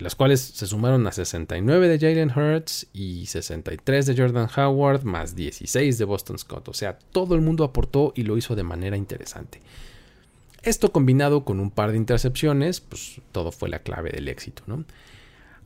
las 0.00 0.16
cuales 0.16 0.40
se 0.40 0.66
sumaron 0.66 1.06
a 1.06 1.12
69 1.12 1.88
de 1.88 1.98
Jalen 2.00 2.32
Hurts 2.36 2.88
y 2.92 3.26
63 3.26 4.06
de 4.06 4.16
Jordan 4.16 4.48
Howard, 4.56 5.04
más 5.04 5.36
16 5.36 5.96
de 5.96 6.04
Boston 6.04 6.38
Scott. 6.38 6.68
O 6.68 6.74
sea, 6.74 6.98
todo 7.12 7.36
el 7.36 7.40
mundo 7.40 7.62
aportó 7.62 8.12
y 8.16 8.22
lo 8.24 8.36
hizo 8.36 8.56
de 8.56 8.64
manera 8.64 8.96
interesante. 8.96 9.60
Esto 10.62 10.90
combinado 10.90 11.44
con 11.44 11.60
un 11.60 11.70
par 11.70 11.92
de 11.92 11.98
intercepciones, 11.98 12.80
pues 12.80 13.20
todo 13.30 13.52
fue 13.52 13.68
la 13.68 13.78
clave 13.78 14.10
del 14.10 14.26
éxito. 14.26 14.64
¿no? 14.66 14.84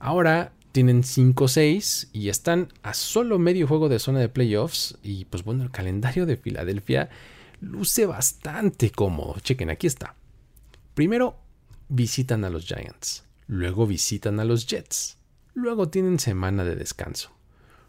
Ahora 0.00 0.52
tienen 0.72 1.02
5-6 1.02 2.08
y 2.12 2.30
están 2.30 2.72
a 2.82 2.94
solo 2.94 3.38
medio 3.38 3.68
juego 3.68 3.88
de 3.88 3.98
zona 3.98 4.18
de 4.18 4.28
playoffs. 4.28 4.98
Y 5.02 5.26
pues 5.26 5.44
bueno, 5.44 5.62
el 5.62 5.70
calendario 5.70 6.26
de 6.26 6.36
Filadelfia 6.36 7.10
luce 7.60 8.06
bastante 8.06 8.90
cómodo. 8.90 9.36
Chequen, 9.40 9.70
aquí 9.70 9.86
está. 9.86 10.16
Primero 10.94 11.36
visitan 11.88 12.44
a 12.44 12.50
los 12.50 12.66
Giants, 12.66 13.24
luego 13.46 13.86
visitan 13.86 14.40
a 14.40 14.44
los 14.44 14.66
Jets, 14.66 15.18
luego 15.54 15.88
tienen 15.88 16.18
semana 16.18 16.64
de 16.64 16.76
descanso, 16.76 17.30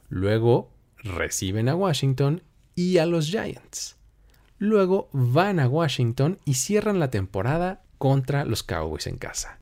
luego 0.10 0.71
reciben 0.97 1.69
a 1.69 1.76
Washington 1.76 2.43
y 2.76 2.97
a 2.97 3.06
los 3.06 3.28
Giants. 3.28 3.97
Luego 4.58 5.10
van 5.12 5.60
a 5.60 5.67
Washington 5.67 6.39
y 6.45 6.56
cierran 6.56 7.00
la 7.00 7.10
temporada 7.10 7.82
contra 7.97 8.45
los 8.45 8.62
Cowboys 8.62 9.08
en 9.08 9.17
casa. 9.17 9.61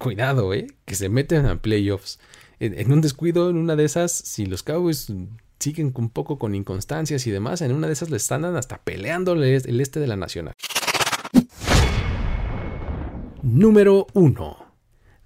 Cuidado, 0.00 0.54
¿eh? 0.54 0.66
Que 0.86 0.94
se 0.94 1.10
meten 1.10 1.44
a 1.44 1.60
playoffs. 1.60 2.18
En, 2.58 2.90
un 2.90 3.02
descuido, 3.02 3.50
en 3.50 3.58
una 3.58 3.76
de 3.76 3.84
esas, 3.84 4.10
si 4.10 4.46
los 4.46 4.62
Cowboys 4.62 5.12
siguen 5.58 5.92
un 5.94 6.08
poco 6.08 6.38
con 6.38 6.54
inconstancias 6.54 7.26
y 7.26 7.30
demás, 7.30 7.60
en 7.60 7.72
una 7.72 7.86
de 7.86 7.92
esas 7.92 8.08
les 8.08 8.22
están 8.22 8.46
hasta 8.46 8.78
peleándole 8.78 9.54
el 9.54 9.78
este 9.78 10.00
de 10.00 10.06
la 10.06 10.16
nacional. 10.16 10.54
Número 13.42 14.06
1. 14.14 14.74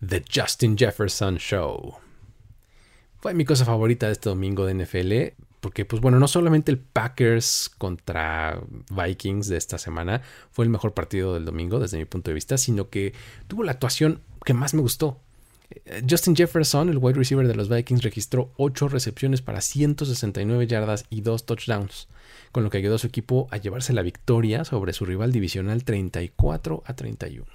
The 0.09 0.25
Justin 0.35 0.77
Jefferson 0.77 1.37
Show. 1.37 1.95
Fue 3.21 3.33
mi 3.33 3.45
cosa 3.45 3.65
favorita 3.65 4.07
de 4.07 4.13
este 4.13 4.29
domingo 4.29 4.67
de 4.67 4.75
NFL, 4.75 5.41
porque 5.61 5.85
pues 5.85 6.03
bueno, 6.03 6.19
no 6.19 6.27
solamente 6.27 6.73
el 6.73 6.79
Packers 6.79 7.71
contra 7.79 8.61
Vikings 8.91 9.47
de 9.47 9.57
esta 9.57 9.79
semana 9.79 10.21
fue 10.51 10.65
el 10.65 10.71
mejor 10.71 10.95
partido 10.95 11.33
del 11.35 11.45
domingo 11.45 11.79
desde 11.79 11.97
mi 11.97 12.07
punto 12.07 12.33
de 12.33 12.35
vista, 12.35 12.59
sino 12.59 12.91
que 12.91 13.15
tuvo 13.47 13.63
la 13.63 13.71
actuación 13.71 14.21
que 14.45 14.55
más 14.55 14.75
me 14.75 14.83
gustó. 14.83 15.19
Justin 16.09 16.37
Jefferson, 16.37 16.89
el 16.89 16.99
wide 16.99 17.19
receiver 17.19 17.49
de 17.49 17.55
los 17.55 17.69
Vikings, 17.69 18.03
registró 18.03 18.53
8 18.57 18.89
recepciones 18.89 19.43
para 19.43 19.61
169 19.61 20.67
yardas 20.67 21.07
y 21.11 21.23
2 21.23 21.47
touchdowns, 21.47 22.09
con 22.53 22.63
lo 22.63 22.71
que 22.71 22.79
ayudó 22.79 22.97
a 22.97 22.99
su 22.99 23.07
equipo 23.07 23.49
a 23.51 23.57
llevarse 23.57 23.93
la 23.93 24.03
victoria 24.03 24.65
sobre 24.65 24.93
su 24.93 25.05
rival 25.05 25.33
divisional 25.33 25.85
34 25.85 26.83
a 26.87 26.95
31. 26.95 27.47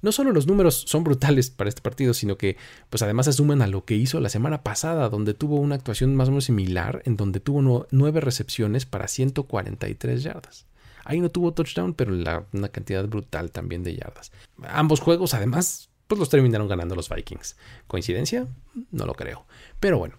No 0.00 0.12
solo 0.12 0.32
los 0.32 0.46
números 0.46 0.84
son 0.86 1.02
brutales 1.02 1.50
para 1.50 1.68
este 1.68 1.82
partido, 1.82 2.14
sino 2.14 2.36
que 2.36 2.56
pues 2.88 3.02
además 3.02 3.26
se 3.26 3.32
suman 3.32 3.62
a 3.62 3.66
lo 3.66 3.84
que 3.84 3.96
hizo 3.96 4.20
la 4.20 4.28
semana 4.28 4.62
pasada, 4.62 5.08
donde 5.08 5.34
tuvo 5.34 5.56
una 5.56 5.74
actuación 5.74 6.14
más 6.14 6.28
o 6.28 6.30
menos 6.30 6.44
similar, 6.44 7.02
en 7.04 7.16
donde 7.16 7.40
tuvo 7.40 7.86
9 7.90 8.20
recepciones 8.20 8.86
para 8.86 9.08
143 9.08 10.22
yardas. 10.22 10.66
Ahí 11.08 11.22
no 11.22 11.30
tuvo 11.30 11.54
touchdown, 11.54 11.94
pero 11.94 12.12
una 12.12 12.68
cantidad 12.68 13.02
brutal 13.08 13.50
también 13.50 13.82
de 13.82 13.96
yardas. 13.96 14.30
Ambos 14.62 15.00
juegos, 15.00 15.32
además, 15.32 15.88
pues 16.06 16.18
los 16.18 16.28
terminaron 16.28 16.68
ganando 16.68 16.94
los 16.94 17.08
Vikings. 17.08 17.56
¿Coincidencia? 17.86 18.46
No 18.90 19.06
lo 19.06 19.14
creo. 19.14 19.46
Pero 19.80 19.96
bueno, 19.96 20.16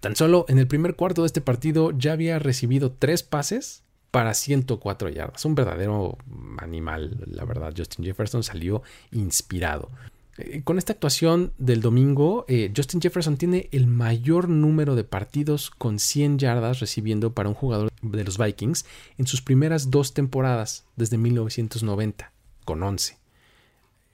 tan 0.00 0.16
solo 0.16 0.46
en 0.48 0.58
el 0.58 0.66
primer 0.66 0.96
cuarto 0.96 1.22
de 1.22 1.26
este 1.26 1.40
partido 1.40 1.92
ya 1.96 2.14
había 2.14 2.40
recibido 2.40 2.90
tres 2.90 3.22
pases 3.22 3.84
para 4.10 4.34
104 4.34 5.10
yardas. 5.10 5.44
Un 5.44 5.54
verdadero 5.54 6.18
animal, 6.58 7.16
la 7.26 7.44
verdad. 7.44 7.72
Justin 7.76 8.04
Jefferson 8.04 8.42
salió 8.42 8.82
inspirado. 9.12 9.90
Eh, 10.38 10.62
con 10.62 10.78
esta 10.78 10.92
actuación 10.92 11.52
del 11.58 11.80
domingo, 11.80 12.44
eh, 12.48 12.72
Justin 12.74 13.00
Jefferson 13.00 13.36
tiene 13.36 13.68
el 13.72 13.86
mayor 13.86 14.48
número 14.48 14.94
de 14.94 15.04
partidos 15.04 15.70
con 15.70 15.98
100 15.98 16.38
yardas 16.38 16.78
recibiendo 16.80 17.34
para 17.34 17.48
un 17.48 17.54
jugador 17.54 17.90
de 18.02 18.24
los 18.24 18.38
Vikings 18.38 18.86
en 19.18 19.26
sus 19.26 19.42
primeras 19.42 19.90
dos 19.90 20.14
temporadas 20.14 20.86
desde 20.96 21.18
1990, 21.18 22.32
con 22.64 22.82
11. 22.82 23.18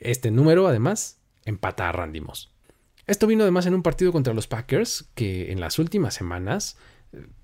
Este 0.01 0.31
número, 0.31 0.67
además, 0.67 1.19
empata 1.45 1.89
a 1.89 1.93
Randy 1.93 2.21
Moss. 2.21 2.51
Esto 3.07 3.27
vino 3.27 3.43
además 3.43 3.67
en 3.67 3.75
un 3.75 3.83
partido 3.83 4.13
contra 4.13 4.33
los 4.33 4.47
Packers 4.47 5.05
que 5.15 5.53
en 5.53 5.61
las 5.61 5.79
últimas 5.79 6.15
semanas 6.15 6.79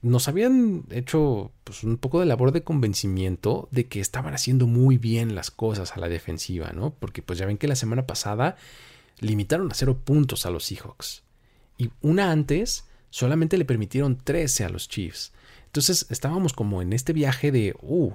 nos 0.02 0.28
habían 0.28 0.84
hecho 0.90 1.52
pues, 1.64 1.84
un 1.84 1.96
poco 1.96 2.20
de 2.20 2.26
labor 2.26 2.52
de 2.52 2.62
convencimiento 2.62 3.68
de 3.70 3.86
que 3.86 4.00
estaban 4.00 4.34
haciendo 4.34 4.66
muy 4.66 4.98
bien 4.98 5.34
las 5.34 5.50
cosas 5.50 5.96
a 5.96 6.00
la 6.00 6.08
defensiva, 6.08 6.72
¿no? 6.72 6.94
Porque 6.94 7.22
pues 7.22 7.38
ya 7.38 7.46
ven 7.46 7.58
que 7.58 7.68
la 7.68 7.76
semana 7.76 8.06
pasada 8.06 8.56
limitaron 9.18 9.70
a 9.70 9.74
cero 9.74 10.00
puntos 10.04 10.46
a 10.46 10.50
los 10.50 10.64
Seahawks. 10.64 11.22
Y 11.78 11.90
una 12.00 12.30
antes 12.30 12.84
solamente 13.10 13.58
le 13.58 13.64
permitieron 13.64 14.16
13 14.16 14.64
a 14.64 14.68
los 14.68 14.88
Chiefs. 14.88 15.32
Entonces 15.66 16.06
estábamos 16.10 16.52
como 16.52 16.82
en 16.82 16.92
este 16.92 17.12
viaje 17.12 17.52
de, 17.52 17.74
uh, 17.80 18.12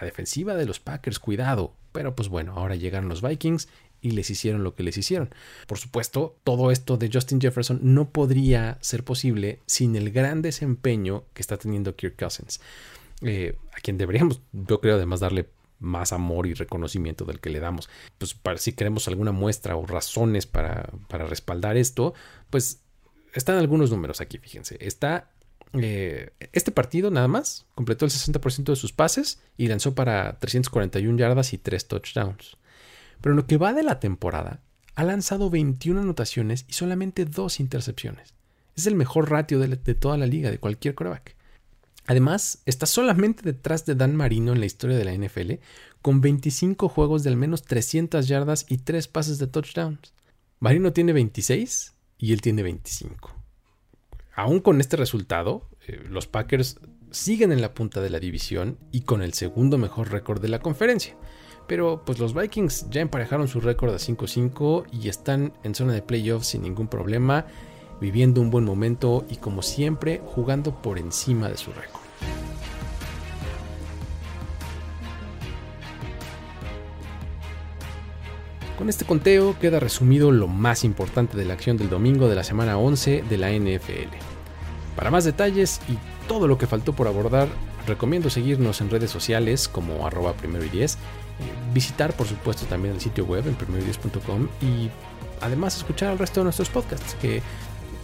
la 0.00 0.06
defensiva 0.06 0.54
de 0.54 0.66
los 0.66 0.80
Packers, 0.80 1.18
cuidado. 1.18 1.74
Pero 1.92 2.14
pues 2.14 2.28
bueno, 2.28 2.54
ahora 2.56 2.76
llegaron 2.76 3.08
los 3.08 3.22
Vikings 3.22 3.68
y 4.00 4.12
les 4.12 4.30
hicieron 4.30 4.64
lo 4.64 4.74
que 4.74 4.82
les 4.82 4.96
hicieron. 4.96 5.30
Por 5.66 5.78
supuesto, 5.78 6.36
todo 6.44 6.70
esto 6.70 6.96
de 6.96 7.10
Justin 7.12 7.40
Jefferson 7.40 7.80
no 7.82 8.10
podría 8.10 8.78
ser 8.80 9.04
posible 9.04 9.60
sin 9.66 9.96
el 9.96 10.10
gran 10.10 10.42
desempeño 10.42 11.24
que 11.34 11.42
está 11.42 11.56
teniendo 11.56 11.96
Kirk 11.96 12.16
Cousins, 12.16 12.60
eh, 13.22 13.56
a 13.72 13.80
quien 13.80 13.98
deberíamos, 13.98 14.40
yo 14.52 14.80
creo, 14.80 14.96
además 14.96 15.20
darle 15.20 15.48
más 15.78 16.12
amor 16.12 16.46
y 16.46 16.54
reconocimiento 16.54 17.24
del 17.24 17.40
que 17.40 17.50
le 17.50 17.60
damos. 17.60 17.88
Pues 18.18 18.34
para, 18.34 18.58
si 18.58 18.72
queremos 18.72 19.08
alguna 19.08 19.32
muestra 19.32 19.76
o 19.76 19.86
razones 19.86 20.46
para, 20.46 20.90
para 21.08 21.26
respaldar 21.26 21.76
esto, 21.76 22.14
pues 22.50 22.82
están 23.34 23.56
algunos 23.56 23.90
números 23.90 24.20
aquí, 24.20 24.38
fíjense. 24.38 24.76
Está 24.80 25.30
eh, 25.72 26.30
este 26.52 26.72
partido 26.72 27.12
nada 27.12 27.28
más 27.28 27.66
completó 27.76 28.04
el 28.04 28.10
60% 28.10 28.64
de 28.64 28.76
sus 28.76 28.92
pases 28.92 29.40
y 29.56 29.68
lanzó 29.68 29.94
para 29.94 30.38
341 30.40 31.16
yardas 31.16 31.52
y 31.52 31.58
3 31.58 31.88
touchdowns. 31.88 32.56
Pero 33.20 33.32
en 33.32 33.36
lo 33.36 33.46
que 33.46 33.56
va 33.56 33.72
de 33.72 33.82
la 33.82 34.00
temporada, 34.00 34.62
ha 34.94 35.04
lanzado 35.04 35.50
21 35.50 36.00
anotaciones 36.00 36.64
y 36.68 36.74
solamente 36.74 37.24
2 37.24 37.60
intercepciones. 37.60 38.34
Es 38.76 38.86
el 38.86 38.94
mejor 38.94 39.30
ratio 39.30 39.58
de, 39.58 39.76
toda 39.94 40.16
la 40.16 40.26
liga, 40.26 40.50
de 40.50 40.58
cualquier 40.58 40.94
coreback. 40.94 41.36
Además, 42.06 42.62
está 42.66 42.86
solamente 42.86 43.42
detrás 43.42 43.86
de 43.86 43.94
Dan 43.94 44.16
Marino 44.16 44.52
en 44.52 44.60
la 44.60 44.66
historia 44.66 44.96
de 44.96 45.04
la 45.04 45.14
NFL, 45.14 45.54
con 46.02 46.20
25 46.20 46.88
juegos 46.88 47.22
de 47.22 47.30
al 47.30 47.36
menos 47.36 47.62
300 47.62 48.26
yardas 48.26 48.66
y 48.68 48.78
3 48.78 49.06
pases 49.08 49.38
de 49.38 49.46
touchdowns. 49.46 50.12
Marino 50.58 50.92
tiene 50.92 51.12
26 51.12 51.94
y 52.18 52.32
él 52.32 52.40
tiene 52.40 52.62
25. 52.62 53.34
Aún 54.34 54.60
con 54.60 54.80
este 54.80 54.96
resultado, 54.96 55.68
eh, 55.86 56.02
los 56.08 56.26
Packers 56.26 56.78
siguen 57.10 57.52
en 57.52 57.60
la 57.60 57.74
punta 57.74 58.00
de 58.00 58.10
la 58.10 58.20
división 58.20 58.78
y 58.92 59.02
con 59.02 59.22
el 59.22 59.34
segundo 59.34 59.78
mejor 59.78 60.10
récord 60.10 60.40
de 60.40 60.48
la 60.48 60.60
conferencia. 60.60 61.16
Pero 61.70 62.02
pues 62.04 62.18
los 62.18 62.34
Vikings 62.34 62.90
ya 62.90 63.00
emparejaron 63.00 63.46
su 63.46 63.60
récord 63.60 63.94
a 63.94 63.98
5-5 63.98 64.86
y 64.90 65.08
están 65.08 65.52
en 65.62 65.76
zona 65.76 65.92
de 65.92 66.02
playoffs 66.02 66.48
sin 66.48 66.62
ningún 66.62 66.88
problema, 66.88 67.46
viviendo 68.00 68.40
un 68.40 68.50
buen 68.50 68.64
momento 68.64 69.24
y 69.30 69.36
como 69.36 69.62
siempre 69.62 70.20
jugando 70.34 70.82
por 70.82 70.98
encima 70.98 71.48
de 71.48 71.56
su 71.56 71.70
récord. 71.70 72.02
Con 78.76 78.88
este 78.88 79.04
conteo 79.04 79.56
queda 79.60 79.78
resumido 79.78 80.32
lo 80.32 80.48
más 80.48 80.82
importante 80.82 81.36
de 81.36 81.44
la 81.44 81.54
acción 81.54 81.76
del 81.76 81.88
domingo 81.88 82.28
de 82.28 82.34
la 82.34 82.42
semana 82.42 82.78
11 82.78 83.22
de 83.22 83.38
la 83.38 83.52
NFL. 83.52 84.12
Para 84.96 85.12
más 85.12 85.22
detalles 85.22 85.80
y 85.88 85.96
todo 86.26 86.48
lo 86.48 86.58
que 86.58 86.66
faltó 86.66 86.94
por 86.94 87.06
abordar, 87.06 87.46
recomiendo 87.86 88.28
seguirnos 88.28 88.80
en 88.80 88.90
redes 88.90 89.12
sociales 89.12 89.68
como 89.68 90.04
arroba 90.04 90.32
primero 90.32 90.64
y 90.64 90.68
10, 90.68 90.94
eh, 90.94 90.98
visitar 91.72 92.12
por 92.14 92.26
supuesto 92.26 92.66
también 92.66 92.94
el 92.94 93.00
sitio 93.00 93.24
web 93.24 93.46
en 93.46 93.54
primero 93.54 93.84
y 93.84 94.64
y 94.64 94.90
además 95.40 95.76
escuchar 95.76 96.12
el 96.12 96.18
resto 96.18 96.40
de 96.40 96.44
nuestros 96.44 96.68
podcasts 96.68 97.16
que 97.20 97.42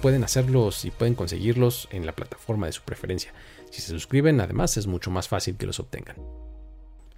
pueden 0.01 0.25
hacerlos 0.25 0.85
y 0.85 0.90
pueden 0.90 1.14
conseguirlos 1.14 1.88
en 1.90 2.07
la 2.07 2.12
plataforma 2.12 2.66
de 2.66 2.72
su 2.72 2.83
preferencia. 2.83 3.33
Si 3.70 3.81
se 3.81 3.88
suscriben, 3.88 4.40
además 4.40 4.77
es 4.77 4.87
mucho 4.87 5.11
más 5.11 5.29
fácil 5.29 5.57
que 5.57 5.66
los 5.66 5.81
obtengan. 5.81 6.16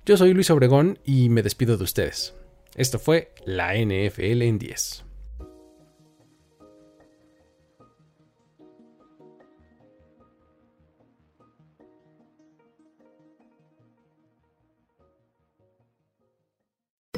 Yo 0.06 0.16
soy 0.16 0.32
Luis 0.32 0.50
Obregón 0.50 0.98
y 1.04 1.28
me 1.28 1.42
despido 1.42 1.76
de 1.76 1.84
ustedes. 1.84 2.34
Esto 2.74 2.98
fue 2.98 3.34
la 3.44 3.74
NFL 3.74 4.42
en 4.42 4.58
10. 4.58 5.07